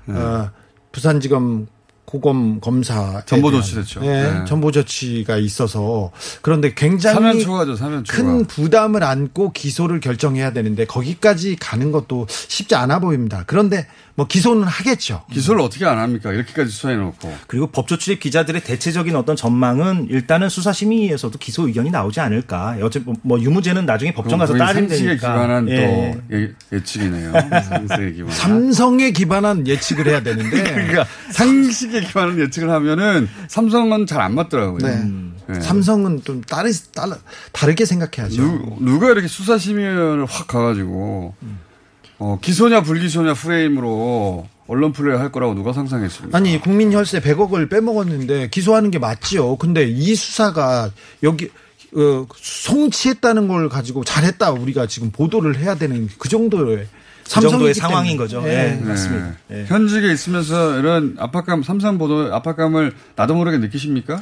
[0.08, 0.50] 어,
[0.92, 1.66] 부산지검
[2.04, 4.00] 고검 검사 전보조치됐죠.
[4.04, 4.44] 예, 네.
[4.46, 6.10] 전보조치가 있어서
[6.42, 7.76] 그런데 굉장히 초과죠.
[8.08, 13.44] 큰 부담을 안고 기소를 결정해야 되는데 거기까지 가는 것도 쉽지 않아 보입니다.
[13.46, 13.86] 그런데
[14.16, 15.24] 뭐 기소는 하겠죠.
[15.32, 16.32] 기소를 어떻게 안 합니까?
[16.32, 17.34] 이렇게까지 수사해 놓고.
[17.48, 22.76] 그리고 법조 출입 기자들의 대체적인 어떤 전망은 일단은 수사심의에서도 기소 의견이 나오지 않을까.
[22.80, 25.32] 어차피 뭐- 뭐 유무죄는 나중에 법정 가서 따지면 상식에 되니까.
[25.32, 26.20] 기반한 예.
[26.30, 27.32] 또 예, 예측이네요.
[27.68, 28.36] 상식에 기반한.
[28.36, 34.78] 삼성에 기반한 예측을 해야 되는데 그러니까 상식에 기반한 예측을 하면은 삼성은 잘 안 맞더라고요.
[34.78, 35.10] 네.
[35.48, 35.60] 네.
[35.60, 37.12] 삼성은 좀 다르, 다르,
[37.52, 38.40] 다르게 생각해야죠.
[38.40, 41.34] 누, 누가 이렇게 수사심의를 확 가가지고
[42.24, 46.36] 어, 기소냐 불기소냐 프레임으로 언론 플레이 할 거라고 누가 상상했습니까?
[46.36, 49.56] 아니 국민 혈세 100억을 빼먹었는데 기소하는 게 맞지요.
[49.56, 50.90] 근데 이 수사가
[51.22, 51.50] 여기
[51.94, 56.86] 어, 송치했다는 걸 가지고 잘했다 우리가 지금 보도를 해야 되는 그 정도의
[57.24, 58.16] 그 정도의 상황인 때문에.
[58.16, 58.42] 거죠.
[58.48, 58.48] 예.
[58.48, 58.80] 예.
[58.80, 58.88] 네.
[58.88, 59.32] 맞습니다.
[59.50, 59.64] 예.
[59.66, 64.20] 현직에 있으면서 이런 압박감, 삼성 보도 압박감을 나도 모르게 느끼십니까?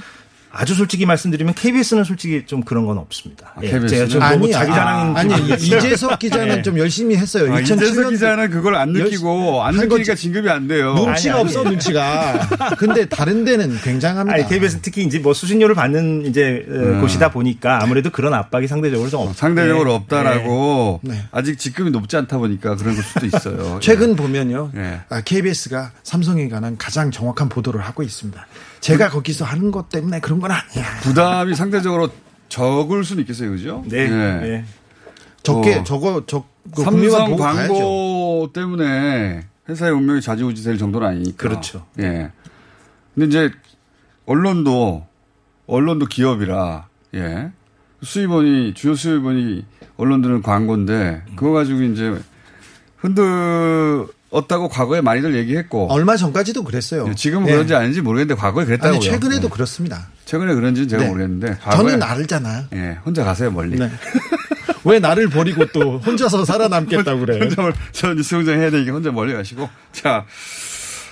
[0.54, 3.52] 아주 솔직히 말씀드리면 KBS는 솔직히 좀 그런 건 없습니다.
[3.56, 3.88] 아, 예, KBS 는?
[3.88, 6.62] 제가 좀 너무 아니, 자기 자랑인 아니, 기분이 아니 이재석 기자는 예.
[6.62, 7.52] 좀 열심히 했어요.
[7.54, 10.14] 아, 2007 이재석 년 기자는 그걸 안 느끼고 안한 느끼니까.
[10.14, 10.92] 진급이 안 돼요.
[10.94, 11.40] 눈치가 아니, 아니.
[11.40, 12.48] 없어 눈치가.
[12.78, 14.34] 근데 다른 데는 굉장합니다.
[14.34, 17.00] 아니, KBS 특히 이제 뭐 수신료를 받는 이제 어, 음.
[17.00, 19.94] 곳이다 보니까 아무래도 그런 압박이 상대적으로 좀 없, 상대적으로 예.
[19.96, 21.24] 없다라고 네.
[21.32, 23.78] 아직 직급이 높지 않다 보니까 그런 걸 수도 있어요.
[23.80, 24.70] 최근 보면요.
[24.76, 25.00] 예.
[25.08, 28.46] 아, KBS가 삼성에 관한 가장 정확한 보도를 하고 있습니다.
[28.82, 30.98] 제가 거기서 하는 것 때문에 그런 건 아니야.
[31.02, 32.10] 부담이 상대적으로
[32.48, 33.84] 적을 수는 있겠어요, 그죠?
[33.86, 33.98] 네.
[34.10, 34.40] 예.
[34.42, 34.64] 예.
[35.44, 35.84] 적게 어.
[35.84, 37.72] 저거 적그 삼성 보고 가야죠.
[37.72, 41.36] 광고 때문에 회사의 운명이 좌지우지 될 정도는 아니니까.
[41.36, 41.86] 그렇죠.
[42.00, 42.32] 예.
[43.14, 43.50] 근데 이제
[44.26, 45.06] 언론도
[45.66, 47.52] 언론도 기업이라 예.
[48.02, 49.64] 수입원이 주요 수입원이
[49.96, 52.20] 언론들은 광고인데 그거 가지고 이제
[52.96, 57.06] 흔들 었다고 과거에 많이들 얘기했고 얼마 전까지도 그랬어요.
[57.08, 57.52] 예, 지금은 예.
[57.52, 58.94] 그런지 아닌지 모르겠는데 과거에 그랬다고요.
[58.96, 59.50] 아니 최근에도 예.
[59.50, 60.08] 그렇습니다.
[60.24, 61.08] 최근에 그런지는 제가 네.
[61.10, 62.64] 모르겠는데 저는 알잖아요.
[62.72, 63.78] 예, 혼자 가세요 멀리.
[63.78, 63.90] 네.
[64.84, 67.38] 왜 나를 버리고 또 혼자서 살아남겠다고 그래.
[67.40, 69.68] 혼자 멀- 저 뉴스 공장 해야 되니까 혼자 멀리 가시고.
[69.92, 70.24] 자,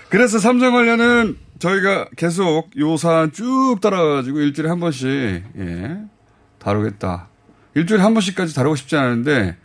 [0.08, 5.96] 그래서 삼성 관련은 저희가 계속 요 사안 쭉 따라가지고 일주일에 한 번씩, 예,
[6.58, 7.28] 다루겠다.
[7.74, 9.56] 일주일에 한 번씩까지 다루고 싶지 않은데,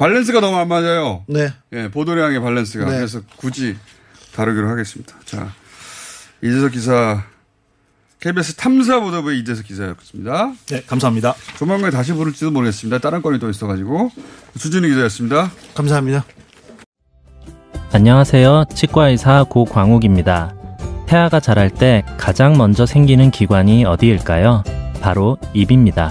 [0.00, 1.24] 밸런스가 너무 안 맞아요.
[1.28, 1.52] 네.
[1.74, 2.86] 예, 보도량의 밸런스가.
[2.86, 2.96] 네.
[2.96, 3.76] 그래서 굳이
[4.34, 5.14] 다루기로 하겠습니다.
[5.26, 5.52] 자,
[6.42, 7.22] 이재석 기사,
[8.18, 10.54] KBS 탐사보도부의 이재석 기자였습니다.
[10.70, 11.34] 네, 감사합니다.
[11.58, 12.98] 조만간에 다시 부를지도 모르겠습니다.
[12.98, 14.10] 다른 건이 또 있어가지고.
[14.58, 15.50] 주진우 기자였습니다.
[15.74, 16.24] 감사합니다.
[17.92, 18.64] 안녕하세요.
[18.74, 20.54] 치과의사 고광욱입니다.
[21.06, 24.64] 태아가 자랄 때 가장 먼저 생기는 기관이 어디일까요?
[25.02, 26.10] 바로 입입니다.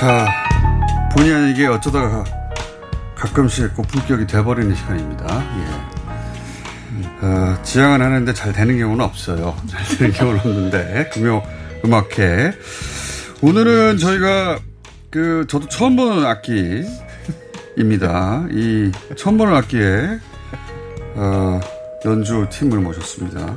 [0.00, 0.26] 자,
[1.12, 2.24] 본의 아니게 어쩌다가
[3.14, 5.44] 가끔씩 고품격이 돼버리는 시간입니다.
[5.58, 7.26] 예.
[7.26, 9.54] 어, 지향은 하는데 잘 되는 경우는 없어요.
[9.68, 11.42] 잘 되는 경우는 없는데, 금요
[11.84, 12.52] 음악회.
[13.42, 14.58] 오늘은 저희가
[15.10, 16.86] 그, 저도 처음 보는 악기입니다.
[18.52, 20.18] 이 처음 보는 악기에,
[21.16, 21.60] 어,
[22.06, 23.54] 연주 팀을 모셨습니다.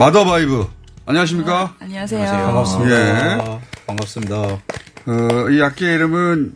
[0.00, 0.66] 마더바이브.
[1.06, 1.76] 안녕하십니까?
[1.78, 2.28] 안녕하세요.
[2.28, 2.96] 반갑습니다.
[2.96, 3.60] 예.
[3.86, 4.58] 반갑습니다.
[5.06, 6.54] 어, 이 악기의 이름은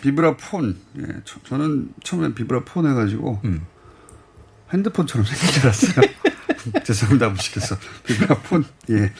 [0.00, 0.76] 비브라폰.
[1.00, 3.66] 예, 저, 는 처음에 비브라폰 해가지고 음.
[4.72, 6.08] 핸드폰처럼 생긴 줄 알았어요.
[6.84, 7.76] 죄송합니다, 무식해서.
[8.04, 8.64] 비브라폰.
[8.90, 9.12] 예.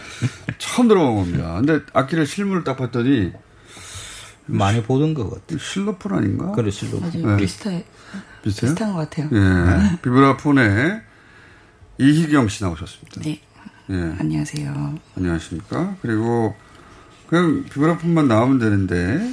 [0.58, 1.54] 처음 들어본 겁니다.
[1.54, 3.32] 근데 악기를 실물을 딱 봤더니
[4.46, 5.58] 많이 보던 것 같아요.
[5.58, 6.52] 실로폰 아닌가?
[6.52, 7.22] 그래, 실로폰.
[7.22, 7.36] 맞아요.
[7.36, 7.84] 비슷해.
[8.42, 8.70] 비슷해요?
[8.70, 9.28] 비슷한 것 같아요.
[9.32, 9.98] 예.
[10.02, 11.02] 비브라폰에
[11.98, 13.20] 이희경 씨 나오셨습니다.
[13.22, 13.40] 네.
[13.90, 13.94] 예.
[14.18, 14.98] 안녕하세요.
[15.16, 15.96] 안녕하십니까.
[16.02, 16.54] 그리고
[17.28, 19.32] 그냥 비브라폰만 나오면 되는데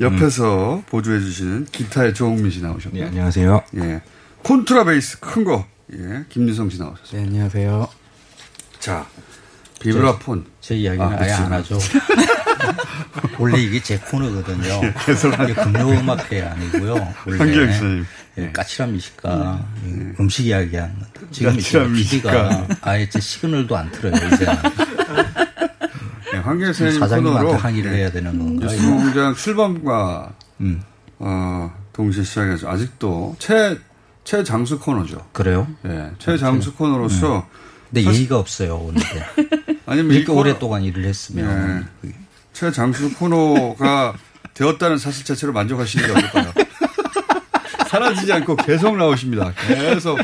[0.00, 2.96] 옆에서 보조해 주시는 기타의 조홍민 씨 나오셨고.
[2.96, 3.62] 네, 안녕하세요.
[3.76, 4.02] 예.
[4.42, 5.66] 콘트라베이스 큰 거.
[5.92, 6.24] 예.
[6.28, 7.20] 김유성 씨 나오셨어요.
[7.20, 7.88] 네, 안녕하세요.
[8.80, 9.06] 자,
[9.80, 10.44] 비브라폰.
[10.60, 11.76] 제, 제 이야기는 아, 아, 예안 그렇죠.
[11.76, 11.88] 하죠.
[13.38, 14.80] 원래 이게 제 코너거든요.
[15.44, 17.14] 이게 금요음악회 아니고요.
[17.26, 18.04] 원래.
[18.38, 19.64] 예, 까칠한 미식가
[20.18, 22.66] 음식 이야기하는 건데 지금 미식가.
[22.82, 24.44] 아예 제 시그널도 안 틀어요 이제
[26.32, 30.82] 네, 선생님 사장님한테 항의를 해야 되는 건가 뉴스 공장 출범과 음.
[31.20, 33.78] 어, 동시에 시작해서 아직도 최
[34.24, 35.28] 최장수 코너죠.
[35.32, 35.68] 그래요?
[35.86, 36.10] 예.
[36.18, 37.46] 최장수 코너로서
[37.90, 39.00] 근데 사실- 예의가 없어요 오늘
[39.86, 42.10] 아니면 이 이렇게 코너- 오랫동안 일을 했으면 예.
[42.52, 44.14] 최장수 코너가
[44.54, 46.52] 되었다는 사실 자체로 만족하시는 게 어떨까요?
[47.94, 49.52] 사라지지 않고 계속 나오십니다.
[49.68, 50.18] 계속.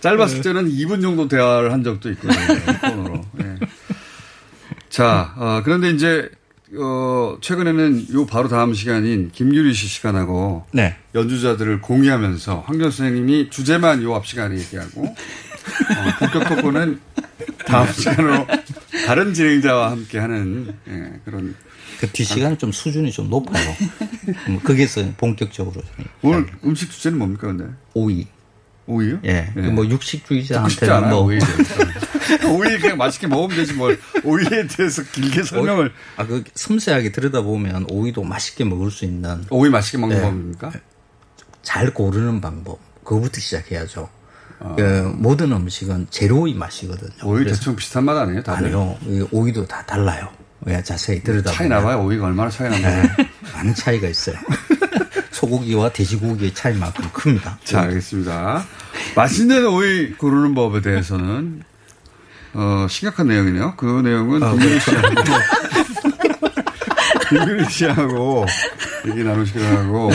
[0.00, 2.54] 짧았을 때는 2분 정도 대화를 한 적도 있거든요.
[2.54, 3.24] 이 코너로.
[3.42, 3.54] 예.
[4.88, 6.28] 자, 어, 그런데 이제,
[6.78, 10.96] 어, 최근에는 요 바로 다음 시간인 김규리 씨 시간하고 네.
[11.16, 15.14] 연주자들을 공유하면서 황교 선생님이 주제만 요 앞 시간에 얘기하고 어,
[16.20, 17.00] 본격 토크는
[17.66, 18.46] 다음 시간으로
[19.08, 21.54] 다른 진행자와 함께 하는 예, 그런
[21.98, 23.74] 그 뒷시간은 좀 수준이 좀 높아요.
[24.48, 25.80] 음, 거기서 본격적으로.
[26.20, 27.64] 오늘 음식 주제는 뭡니까 근데?
[27.94, 28.26] 오이.
[28.84, 29.20] 오이요?
[29.24, 29.50] 예.
[29.56, 29.60] 예.
[29.62, 31.38] 뭐 육식주의자한테는 뭐 오이.
[32.50, 38.24] 오이 그냥 맛있게 먹으면 되지 뭘 오이에 대해서 길게 설명을 아, 그 섬세하게 들여다보면 오이도
[38.24, 40.20] 맛있게 먹을 수 있는 오이 맛있게 먹는 예.
[40.20, 40.72] 법입니까?
[41.62, 42.78] 잘 고르는 방법.
[43.04, 44.17] 그거부터 시작해야죠.
[44.60, 44.74] 아.
[44.76, 47.10] 그 모든 음식은 재료의 맛이거든요.
[47.24, 48.42] 오이 대충 비슷한 맛 아니에요?
[48.42, 48.66] 다들?
[48.66, 48.96] 아니요.
[49.06, 50.28] 이 오이도 다 달라요.
[50.62, 51.56] 왜 자세히 들여다보면.
[51.56, 52.04] 차이 나봐요.
[52.04, 53.02] 오이가 얼마나 차이 납니까?
[53.16, 54.36] 네, 많은 차이가 있어요.
[55.30, 57.58] 소고기와 돼지고기의 차이만큼 큽니다.
[57.62, 58.64] 자, 알겠습니다.
[59.14, 61.62] 맛있는 오이 고르는 법에 대해서는
[62.54, 63.74] 어, 심각한 내용이네요.
[63.76, 64.90] 그 내용은 아, 김규리 그렇죠.
[64.90, 65.14] 씨하고
[67.28, 68.46] 김규리 씨하고
[69.06, 70.10] 얘기 나누시기로 하고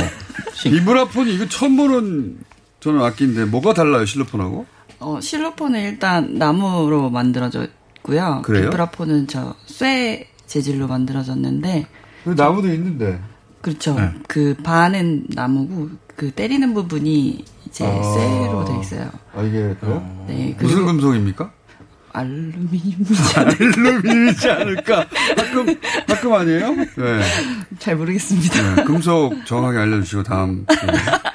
[0.62, 2.38] 비브라폰 이거 처음 보는
[2.84, 4.66] 저는 악기인데 뭐가 달라요 실로폰하고?
[5.00, 8.42] 어, 실로폰은 일단 나무로 만들어졌고요.
[8.44, 8.66] 그래요?
[8.70, 11.88] 비브라폰은 저 쇠 재질로 만들어졌는데
[12.26, 13.20] 나무도 있는데.
[13.62, 13.96] 그렇죠.
[13.96, 14.12] 네.
[14.28, 18.04] 그 반은 나무고 그 때리는 부분이 이제 아.
[18.04, 19.10] 쇠로 돼 있어요.
[19.34, 20.26] 아 이게 그래요?
[20.28, 20.56] 네.
[20.62, 21.52] 무슨 금속입니까?
[22.12, 25.08] 알루미늄이지 알루미늄이지 않을까?
[25.36, 26.76] 가끔 가끔 아니에요?
[26.76, 27.22] 네.
[27.80, 28.76] 잘 모르겠습니다.
[28.76, 30.76] 네, 금속 정확하게 알려주시고 다음 네.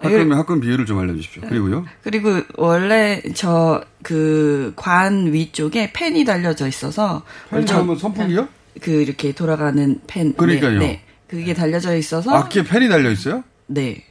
[0.00, 1.42] 학금 학금 비율을 좀 알려주십시오.
[1.48, 1.84] 그리고요.
[2.02, 8.48] 그리고 원래 저 그 관 위쪽에 펜이 달려져 있어서 펜이 저- 뭐 선풍기요?
[8.80, 10.32] 그 이렇게 돌아가는 펜.
[10.34, 10.78] 그러니까요.
[10.78, 11.02] 네, 네.
[11.28, 13.44] 그게 달려져 있어서 악기에 펜이 달려 있어요?
[13.66, 14.02] 네.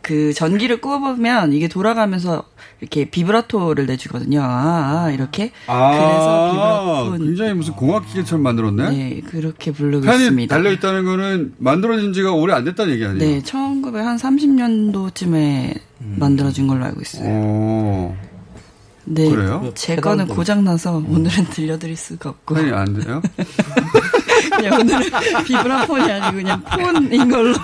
[0.00, 2.44] 그 전기를 꼽으면 이게 돌아가면서
[2.80, 4.42] 이렇게 비브라토를 내주거든요.
[4.42, 5.52] 아, 아 이렇게.
[5.66, 7.18] 그래서 비브라폰.
[7.26, 8.90] 굉장히 무슨 공학 기계처럼 만들었네.
[8.90, 10.54] 네, 그렇게 부르고 있습니다.
[10.54, 13.18] 달려 있다는 거는 만들어진 지가 오래 안 됐다는 얘기 아니에요?
[13.18, 15.78] 네, 1930년도쯤에
[16.16, 17.28] 만들어진 걸로 알고 있어요.
[17.28, 18.14] 오.
[19.06, 19.70] 네, 그래요?
[19.74, 22.54] 제 거는 고장 나서 오늘은 들려드릴 수가 없고.
[22.54, 23.20] 펜이 안 돼요?
[24.50, 25.10] 그냥 오늘은
[25.44, 27.54] 비브라폰이 아니고 그냥 폰인 걸로.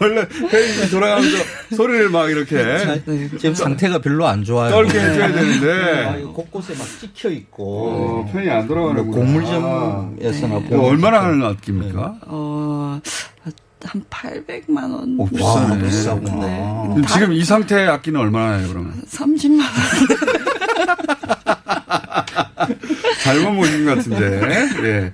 [0.00, 1.36] 원래 펜이 돌아가면서
[1.76, 3.02] 소리를 막 이렇게 네.
[3.38, 4.70] 지금 상태가 별로 안 좋아요.
[4.70, 6.04] 떨게 해줘야 되는데.
[6.06, 7.88] 아, 이거 곳곳에 막 찍혀 있고.
[7.88, 9.16] 어, 펜이 안 돌아가는구나.
[9.16, 10.66] 고물점에서나 네.
[10.70, 12.14] 이거 얼마나 하는 악기입니까?
[12.26, 13.00] 어,
[13.84, 15.16] 한 800만 원.
[15.18, 15.82] 오, 비싸네.
[15.82, 16.46] 비싸구나.
[16.46, 17.02] 네.
[17.12, 18.94] 지금 이 상태 악기는 얼마나요, 그러면?
[19.08, 20.65] 30만 원.
[23.26, 24.40] 잘못 모신 것 같은데.
[24.84, 25.12] 예.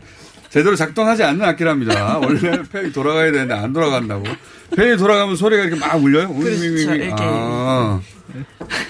[0.50, 2.18] 제대로 작동하지 않는 악기랍니다.
[2.18, 4.24] 원래 팬이 돌아가야 되는데 안 돌아간다고.
[4.76, 6.32] 팬이 돌아가면 소리가 이렇게 막 울려요?
[6.34, 6.64] 그렇죠.
[6.94, 7.14] 이렇게.
[7.18, 8.00] 아.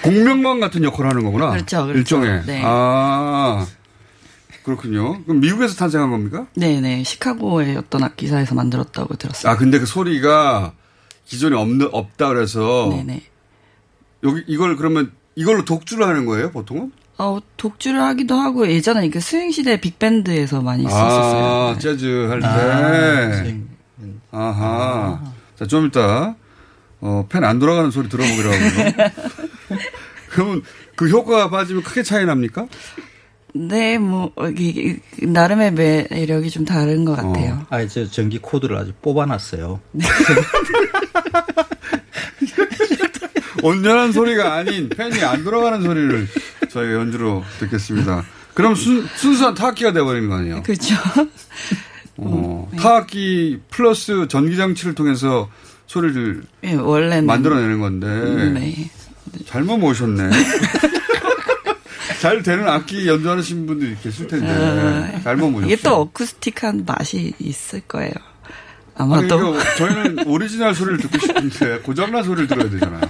[0.03, 1.51] 공명망 같은 역할을 하는 거구나.
[1.51, 1.85] 그렇죠.
[1.85, 1.99] 그렇죠.
[1.99, 2.43] 일종의.
[2.47, 2.63] 네.
[2.65, 3.65] 아.
[4.65, 5.23] 그렇군요.
[5.25, 6.47] 그럼 미국에서 탄생한 겁니까?
[6.55, 7.05] 네네.
[7.05, 9.53] 시카고의 어떤 악기사에서 만들었다고 들었어요.
[9.53, 10.73] 아, 근데 그 소리가
[11.25, 12.89] 기존에 없는, 없다 그래서.
[12.93, 13.23] 네네.
[14.25, 16.93] 여기, 이걸 그러면 이걸로 독주를 하는 거예요, 보통은?
[17.23, 21.45] 어, 독주를 하기도 하고 예전에 그 스윙시대 빅밴드에서 많이 썼었어요.
[21.45, 22.47] 아, 재즈 할 때.
[24.33, 25.21] 아, 아하.
[25.57, 26.35] 자, 좀 이따,
[27.01, 29.11] 어, 펜 안 돌아가는 소리 들어보기로 하고요.
[30.31, 30.63] 그러면
[30.97, 32.67] 그 효과가 빠지면 크게 차이 납니까?
[33.55, 34.33] 네, 뭐,
[35.21, 37.53] 나름의 매력이 좀 다른 것 같아요.
[37.61, 37.67] 어.
[37.77, 39.79] 아, 저 전기 코드를 아주 뽑아놨어요.
[39.93, 40.07] 네.
[43.63, 46.27] 온전한 소리가 아닌 펜이 안 돌아가는 소리를
[46.73, 48.25] 저희가 연주로 듣겠습니다.
[48.55, 50.63] 그럼 순, 순수한 타악기가 돼버리는 거 아니에요?
[50.63, 50.95] 그렇죠.
[52.19, 55.49] 어, 타악기 플러스 전기장치를 통해서
[55.87, 58.07] 소리를 네, 원래는 만들어내는 건데
[58.53, 58.91] 네.
[59.47, 60.31] 잘못 모셨네.
[62.21, 65.73] 잘 되는 악기 연주하시는 분들이 계실 텐데 어, 잘못 모셨어요.
[65.73, 68.13] 이게 또 어쿠스틱한 맛이 있을 거예요.
[68.95, 73.01] 아마도 아니, 저희는 오리지널 소리를 듣고 싶은데 고장난 소리를 들어야 되잖아요.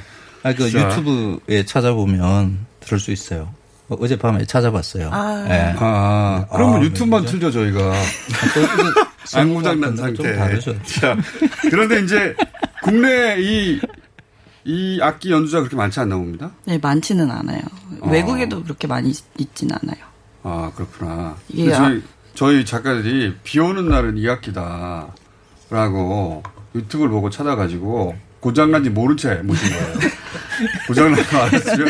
[0.43, 0.87] 아, 그 자.
[0.87, 3.49] 유튜브에 찾아보면 들을 수 있어요.
[3.89, 5.11] 어젯밤에 찾아봤어요.
[5.13, 5.75] 아, 네.
[5.79, 7.93] 아 그러면 아, 유튜브만 틀죠 저희가.
[9.35, 10.59] 안 고장난 상태.
[10.85, 11.17] 자,
[11.71, 12.35] 그런데 이제
[12.83, 13.81] 국내 이,
[14.65, 16.51] 이 악기 연주자 그렇게 많지 않나 봅니다?
[16.65, 17.61] 네, 많지는 않아요.
[18.01, 18.11] 아.
[18.11, 20.05] 외국에도 그렇게 많이 있지는 않아요.
[20.43, 21.37] 아, 그렇구나.
[21.49, 22.03] 이게 저희,
[22.35, 25.09] 저희 작가들이 비 오는 날은 이 악기다.
[25.71, 26.43] 라고
[26.75, 29.95] 유튜브를 보고 찾아가지고 고장난지 모른 채 모신 거예요.
[30.89, 31.89] 고장난 거 알았으면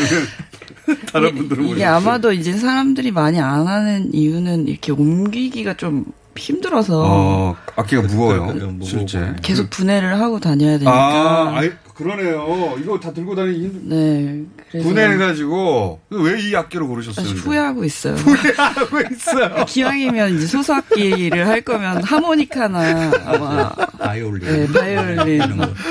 [1.11, 7.03] 다른 분들은 이게 아마도 이제 사람들이 많이 안 하는 이유는 이렇게 옮기기가 좀 힘들어서.
[7.05, 8.79] 어, 악기가 무거워요.
[8.83, 9.33] 실제.
[9.41, 10.91] 계속 분해를 하고 다녀야 되니까.
[10.91, 12.75] 아, 아이, 그러네요.
[12.81, 13.81] 이거 다 들고 다니기 힘들.
[13.89, 14.43] 네.
[14.71, 17.25] 그래서 분해해가지고 왜 이 악기로 고르셨어요?
[17.25, 18.15] 후회하고 있어요.
[18.15, 19.65] 후회하고 있어요.
[19.69, 23.69] 기왕이면 이제 소소악기를 할 거면 하모니카나 아마
[23.99, 25.41] 바이올린, 네, 바이올린,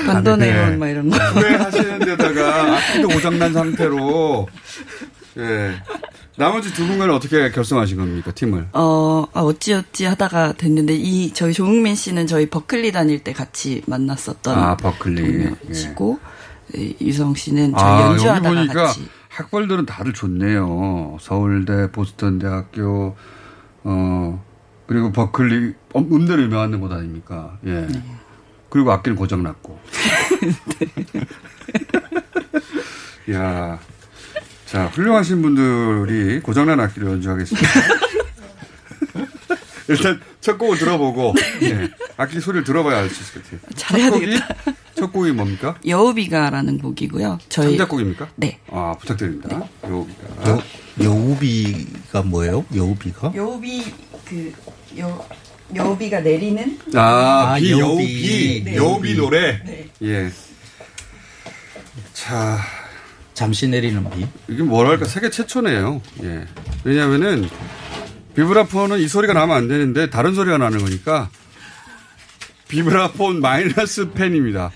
[0.05, 0.75] 반도네온 네.
[0.77, 1.17] 막 이런 거.
[1.17, 4.47] 후회하시는 데다가 악기도 고장난 상태로.
[5.37, 5.41] 예.
[5.41, 5.71] 네.
[6.35, 8.69] 나머지 두 분과는 어떻게 결성하신 겁니까, 팀을?
[8.73, 13.83] 어, 아, 어찌 어찌 하다가 됐는데, 이, 저희 조흥민 씨는 저희 버클리 다닐 때 같이
[13.85, 14.57] 만났었던.
[14.57, 15.73] 아, 버클리.
[15.73, 16.19] 시고
[16.75, 16.95] 예.
[17.01, 19.07] 유성 씨는 저희 아, 연주하다가 같이.
[19.29, 21.17] 학벌들은 다들 좋네요.
[21.21, 23.15] 서울대, 보스턴 대학교,
[23.83, 24.43] 어,
[24.87, 27.57] 그리고 버클리, 음대로 유명한 곳 아닙니까?
[27.65, 27.81] 예.
[27.81, 28.03] 네.
[28.69, 29.79] 그리고 악기는 고장 났고.
[30.79, 31.23] 네.
[33.33, 33.79] 야
[34.73, 37.69] 자, 훌륭하신 분들이 고장난 악기를 연주하겠습니다.
[39.87, 43.59] 일단 첫 곡을 들어보고 네, 악기 소리를 들어봐야 알 수 있을 것 같아요.
[43.75, 44.47] 잘해야 첫 곡이, 되겠다.
[44.95, 45.75] 첫 곡이 뭡니까?
[45.85, 47.37] 여우비가라는 곡이고요.
[47.49, 48.29] 저희 창작곡입니까?
[48.35, 48.57] 네.
[48.71, 49.59] 아 부탁드립니다.
[49.59, 49.69] 네.
[49.87, 50.49] 여우비가.
[50.49, 50.63] 여,
[51.03, 52.65] 여우비가 뭐예요?
[52.73, 53.31] 여우비가?
[53.35, 53.93] 여우비
[54.25, 54.53] 그
[54.97, 55.23] 여.
[55.75, 58.75] 여우비가 내리는 아, 아 비, 여우비 네.
[58.75, 59.87] 여우비 노래 네.
[60.01, 60.31] 예.
[62.13, 62.57] 자
[63.33, 64.25] 잠시 내리는 비.
[64.47, 66.01] 이게 뭐랄까 세계 최초네요.
[66.23, 66.45] 예.
[66.83, 67.49] 왜냐하면은
[68.35, 71.29] 비브라폰은 이 소리가 나면 안 되는데 다른 소리가 나는 거니까
[72.67, 74.71] 비브라폰 마이너스 펜입니다.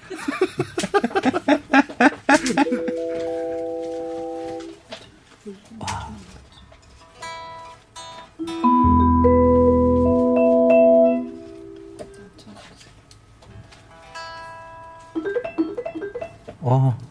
[16.59, 17.06] 어.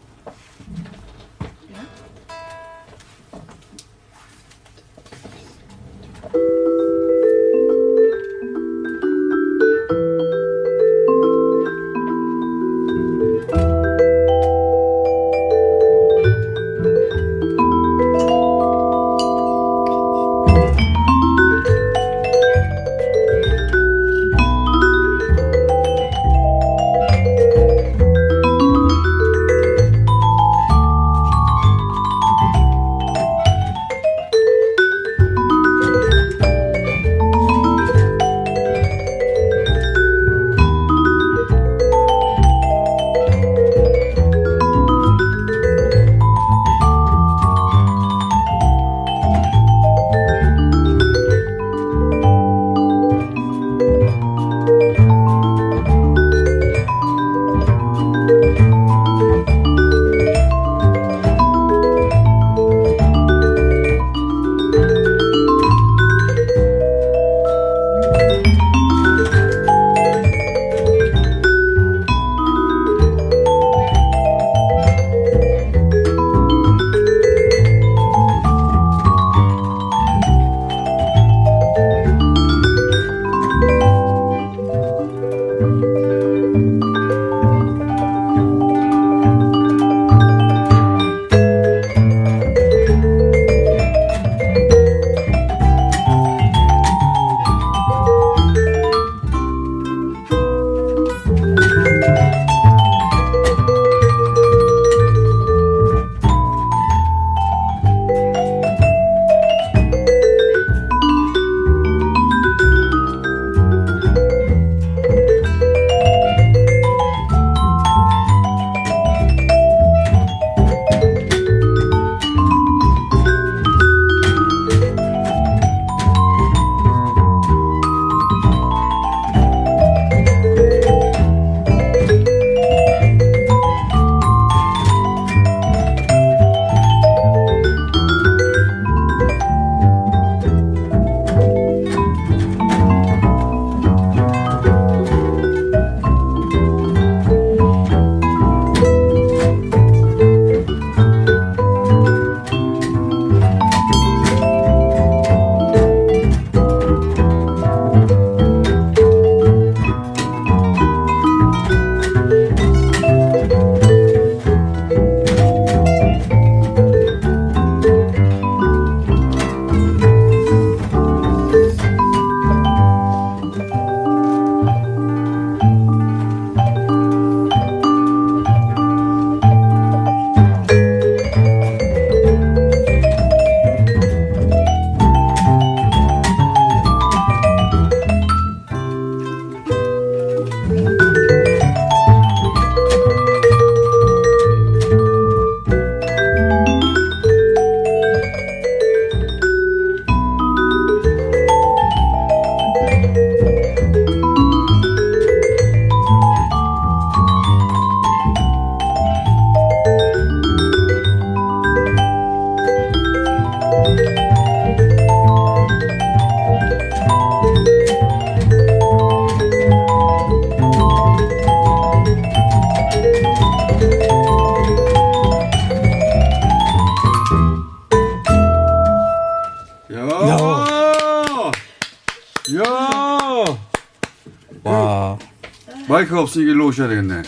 [236.37, 237.23] 없으니까 일로 오셔야 되겠네.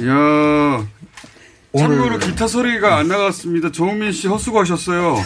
[0.00, 0.84] 이야.
[1.78, 3.72] 참고로 기타 소리가 안 나갔습니다.
[3.72, 5.16] 정민 씨 헛수고하셨어요.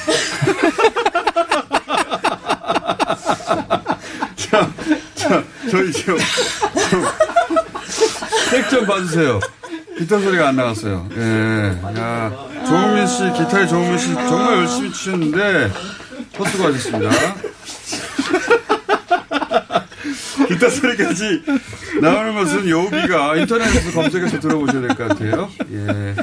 [4.37, 4.71] 자,
[5.15, 6.17] 자, 저희 좀,
[8.51, 9.41] 백좀 봐주세요.
[9.99, 11.09] 기타 소리가 안 나갔어요.
[11.17, 11.81] 예.
[11.99, 12.31] 야,
[12.67, 15.73] 조흥민 씨, 기타의 조흥민 씨 정말 열심히 치셨는데,
[16.39, 17.11] 헛수고하셨습니다.
[20.49, 21.43] 기타 소리까지
[22.01, 25.49] 나오는 것은 여우비가 인터넷에서 검색해서 들어보셔야 될 것 같아요.
[25.73, 26.15] 예.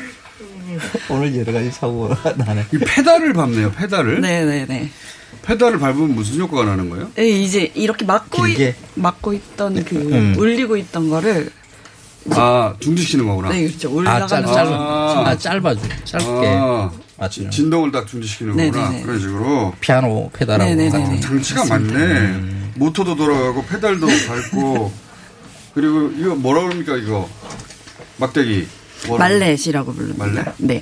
[1.10, 2.66] 오늘 여러 가지 사고가 나네.
[2.74, 4.22] 이 페달을 밟네요, 페달을.
[4.22, 4.90] 네네네.
[5.44, 7.10] 페달을 밟으면 무슨 효과가 나는 거예요?
[7.20, 8.76] 예, 이제 이렇게 막고 있?
[8.96, 10.36] 막고 있던 그 음.
[10.38, 11.52] 울리고 있던 거를
[12.32, 13.50] 아, 중지시키는 거구나.
[13.50, 13.92] 네, 그렇죠.
[13.94, 15.82] 올라가는 아, 짧, 짧, 아, 짧아져.
[16.06, 16.48] 짧게.
[16.48, 17.50] 아, 맞죠.
[17.50, 18.86] 진동을 딱 중지시키는 거구나.
[18.90, 19.04] 네네네.
[19.04, 19.74] 그런 식으로.
[19.82, 20.70] 피아노 페달하고.
[20.74, 21.18] 네네네네.
[21.18, 21.98] 아, 장치가 그렇습니다.
[22.00, 22.63] 많네.
[22.76, 24.92] 모터도 돌아가고, 페달도 밟고,
[25.74, 27.30] 그리고 이거 뭐라 그럽니까, 이거?
[28.18, 28.68] 막대기.
[29.18, 30.26] 말렛이라고 부릅니다.
[30.26, 30.46] 말렛?
[30.60, 30.82] 네.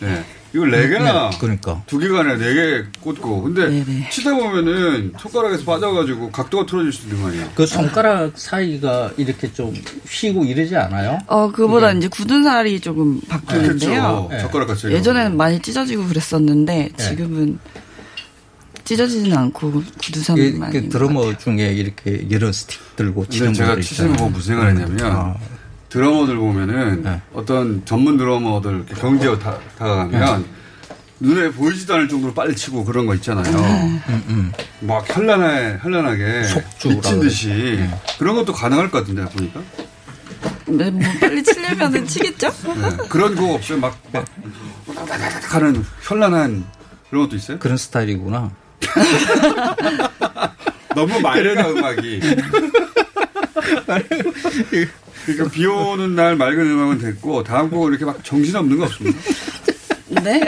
[0.54, 1.30] 이거 네 개나.
[1.30, 1.82] 네, 그러니까.
[1.88, 3.42] 두 개가 아니라 네 개 꽂고.
[3.42, 7.50] 근데 치다 보면은 손가락에서 빠져가지고 각도가 틀어질 수도 있는 거 아니에요?
[7.56, 9.74] 그 손가락 사이가 이렇게 좀
[10.06, 11.18] 휘고 이러지 않아요?
[11.28, 14.28] 어, 그보다 이제 굳은 살이 조금 바뀌는데요.
[14.28, 14.42] 그렇죠.
[14.48, 14.88] 젓가락 같이.
[14.92, 17.04] 예전에는 많이 찢어지고 그랬었는데 네.
[17.04, 17.58] 지금은
[18.84, 19.84] 찢어지지는 않고
[20.60, 20.74] 많이.
[20.74, 25.36] 그 드러머 중에 이렇게 여러 스틱 들고 치는 제가 치시는 거 무슨 생각을 했냐면, 아.
[25.90, 28.86] 드러머들 보면은 어떤 전문 드러머들
[29.40, 30.46] 다, 다가가면
[31.20, 33.56] 눈에 보이지도 않을 정도로 빨리 치고 그런 거 있잖아요.
[34.10, 36.44] 음, 막 현란해, 현란하게
[36.86, 37.80] 미친 듯이
[38.18, 39.62] 그런 것도 가능할 것 같은데 보니까
[40.66, 42.48] 네, 뭐 빨리 치려면은 치겠죠?
[42.48, 43.08] 네.
[43.10, 43.80] 그런 거 없어요.
[43.80, 44.26] 막, 막
[45.50, 46.66] 하는 현란한
[47.10, 47.60] 그런 것도 있어요?
[47.60, 48.52] 그런 스타일이구나.
[50.96, 52.20] 너무 맑아 음악이.
[55.26, 59.20] 그러니까 비 오는 날 맑은 음악은 됐고 다음 곡은 이렇게 막 정신 없는 거 없습니다.
[60.24, 60.42] 네.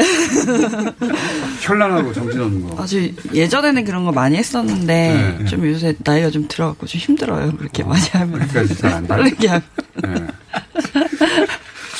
[1.62, 2.84] 현란하고 정신 없는 거.
[2.84, 5.46] 아주 예전에는 그런 거 많이 했었는데 네.
[5.46, 7.56] 좀 요새 나이가 좀 들어갖고 좀 힘들어요.
[7.56, 8.48] 그렇게 많이 하면.
[8.48, 9.08] 그러니까 잘안 돼.
[9.08, 9.64] 빠르게 하면.
[10.04, 10.28] 네.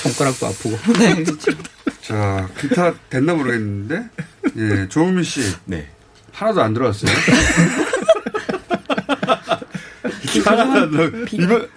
[0.04, 0.78] 손가락도 아프고.
[1.00, 1.52] 네, 그렇죠.
[2.02, 4.04] 자, 기타 됐나 모르겠는데,
[4.58, 5.42] 예, 조은미 씨.
[5.66, 5.88] 네.
[6.34, 7.12] 하나도 안 들어왔어요.
[10.44, 11.10] 하나도 안 들어.
[11.32, 11.68] 이번,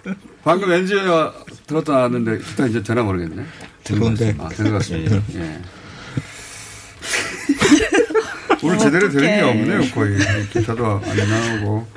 [0.43, 1.33] 방금 엔지니어
[1.67, 3.43] 들었다 나왔는데, 기타 이제 되나 모르겠네.
[3.83, 4.35] 들어온대.
[4.39, 5.15] 아, 된것 같습니다.
[5.35, 5.59] 예.
[8.63, 9.41] 오늘 제대로 되는 게.
[9.41, 10.17] 없네요, 거의.
[10.51, 11.01] 기타도 안
[11.61, 11.87] 나오고.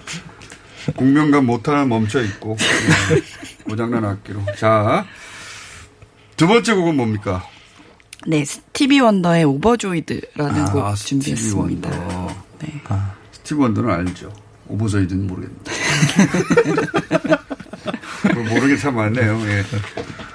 [0.96, 2.56] 공명감 못하는 멈춰 있고.
[2.60, 3.22] 예.
[3.64, 4.42] 고장난 악기로.
[4.56, 5.06] 자,
[6.36, 7.44] 두 번째 곡은 뭡니까?
[8.26, 11.88] 네, 스티비 원더의 Overjoyed라는 곡 아, 스티비 준비했습니다.
[11.88, 12.49] 원더.
[12.62, 12.82] 네.
[13.32, 14.32] 스티브 원더는 알죠.
[14.68, 15.72] Overjoyed는 모르겠는데.
[18.22, 19.40] 그걸 모르게 참 많네요.
[19.46, 19.64] 예.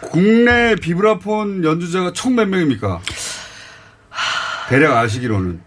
[0.01, 2.99] 국내 비브라폰 연주자가 총 몇 명입니까?
[4.69, 5.61] 대략 아시기로는.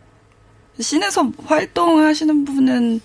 [0.81, 3.01] 씬에서 활동하시는 분은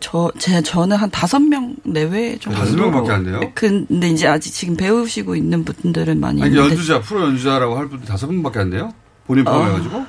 [0.00, 2.58] 저, 제, 저는 한 다섯 명 내외 정도.
[2.58, 3.40] 다섯 명밖에 안 돼요?
[3.54, 8.06] 근데 이제 아직 지금 배우시고 있는 분들은 많이 아니, 있는데 연주자, 프로 연주자라고 할 분들
[8.06, 8.92] 다섯 분밖에 안 돼요?
[9.26, 10.04] 본인 포함해가지고?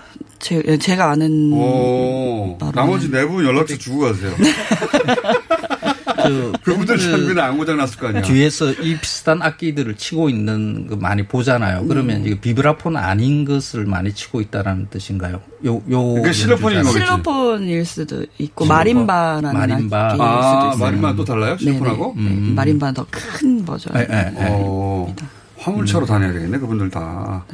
[0.45, 4.31] 제, 제가 아는 오, 나머지 네분 연락처 주고 가세요.
[6.21, 8.21] 그 그분들 장면에 안 고장 났을 거 아니야.
[8.21, 11.87] 뒤에서 이 비슷한 악기들을 치고 있는 거 많이 보잖아요.
[11.87, 12.25] 그러면 음.
[12.27, 15.41] 이게 비브라폰 아닌 것을 많이 치고 있다는 뜻인가요?
[15.65, 16.13] 요, 요.
[16.13, 16.83] 그게 실로폰인.
[16.83, 16.99] 거겠지.
[16.99, 18.67] 실로폰일 수도 있고 실로폰.
[18.67, 20.05] 마림바라는 마림바.
[20.11, 20.85] 악기일 아, 수도 있어요.
[20.91, 21.57] 마림바는 또 달라요?
[21.57, 22.13] 실로폰하고?
[22.17, 23.95] 네, 마림바는 더큰 버전.
[23.97, 25.15] 예, 예, 예.
[25.57, 27.45] 어, 화물차로 다녀야 되겠네, 그분들 다.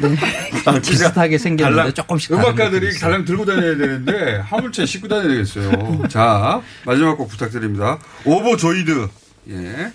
[0.00, 0.16] 네.
[0.66, 6.02] 아, 비슷하게 생겼는데 조금씩 다른 음악가들이 가장 들고 다녀야 되는데 화물차에 싣고 다녀야 되겠어요.
[6.08, 7.98] 자 마지막 곡 부탁드립니다.
[8.24, 9.08] 오버 조이드.
[9.50, 9.92] 예.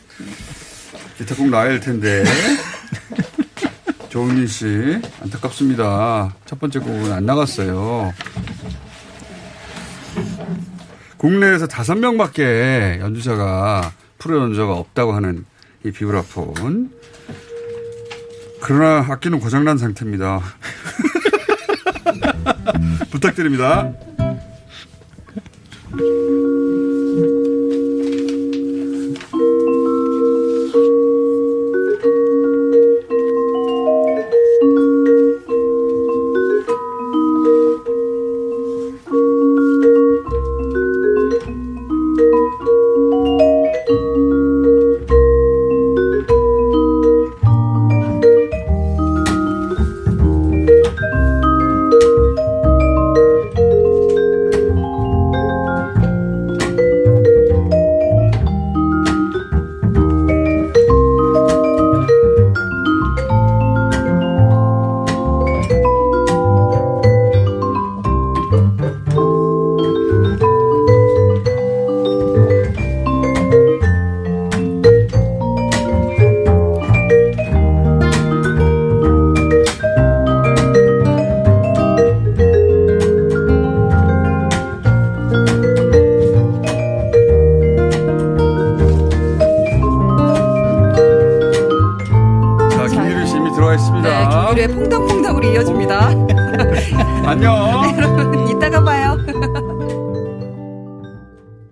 [1.17, 2.23] 기타 꼭 나야 할 텐데.
[4.09, 6.35] 조은민 씨 안타깝습니다.
[6.45, 8.13] 첫 번째 곡은 안 나갔어요.
[11.17, 15.45] 국내에서 다섯 명밖에 연주자가 프로 연주자가 없다고 하는
[15.83, 16.91] 이 비브라폰.
[18.61, 20.41] 그러나 악기는 고장난 상태입니다.
[23.11, 23.93] 부탁드립니다.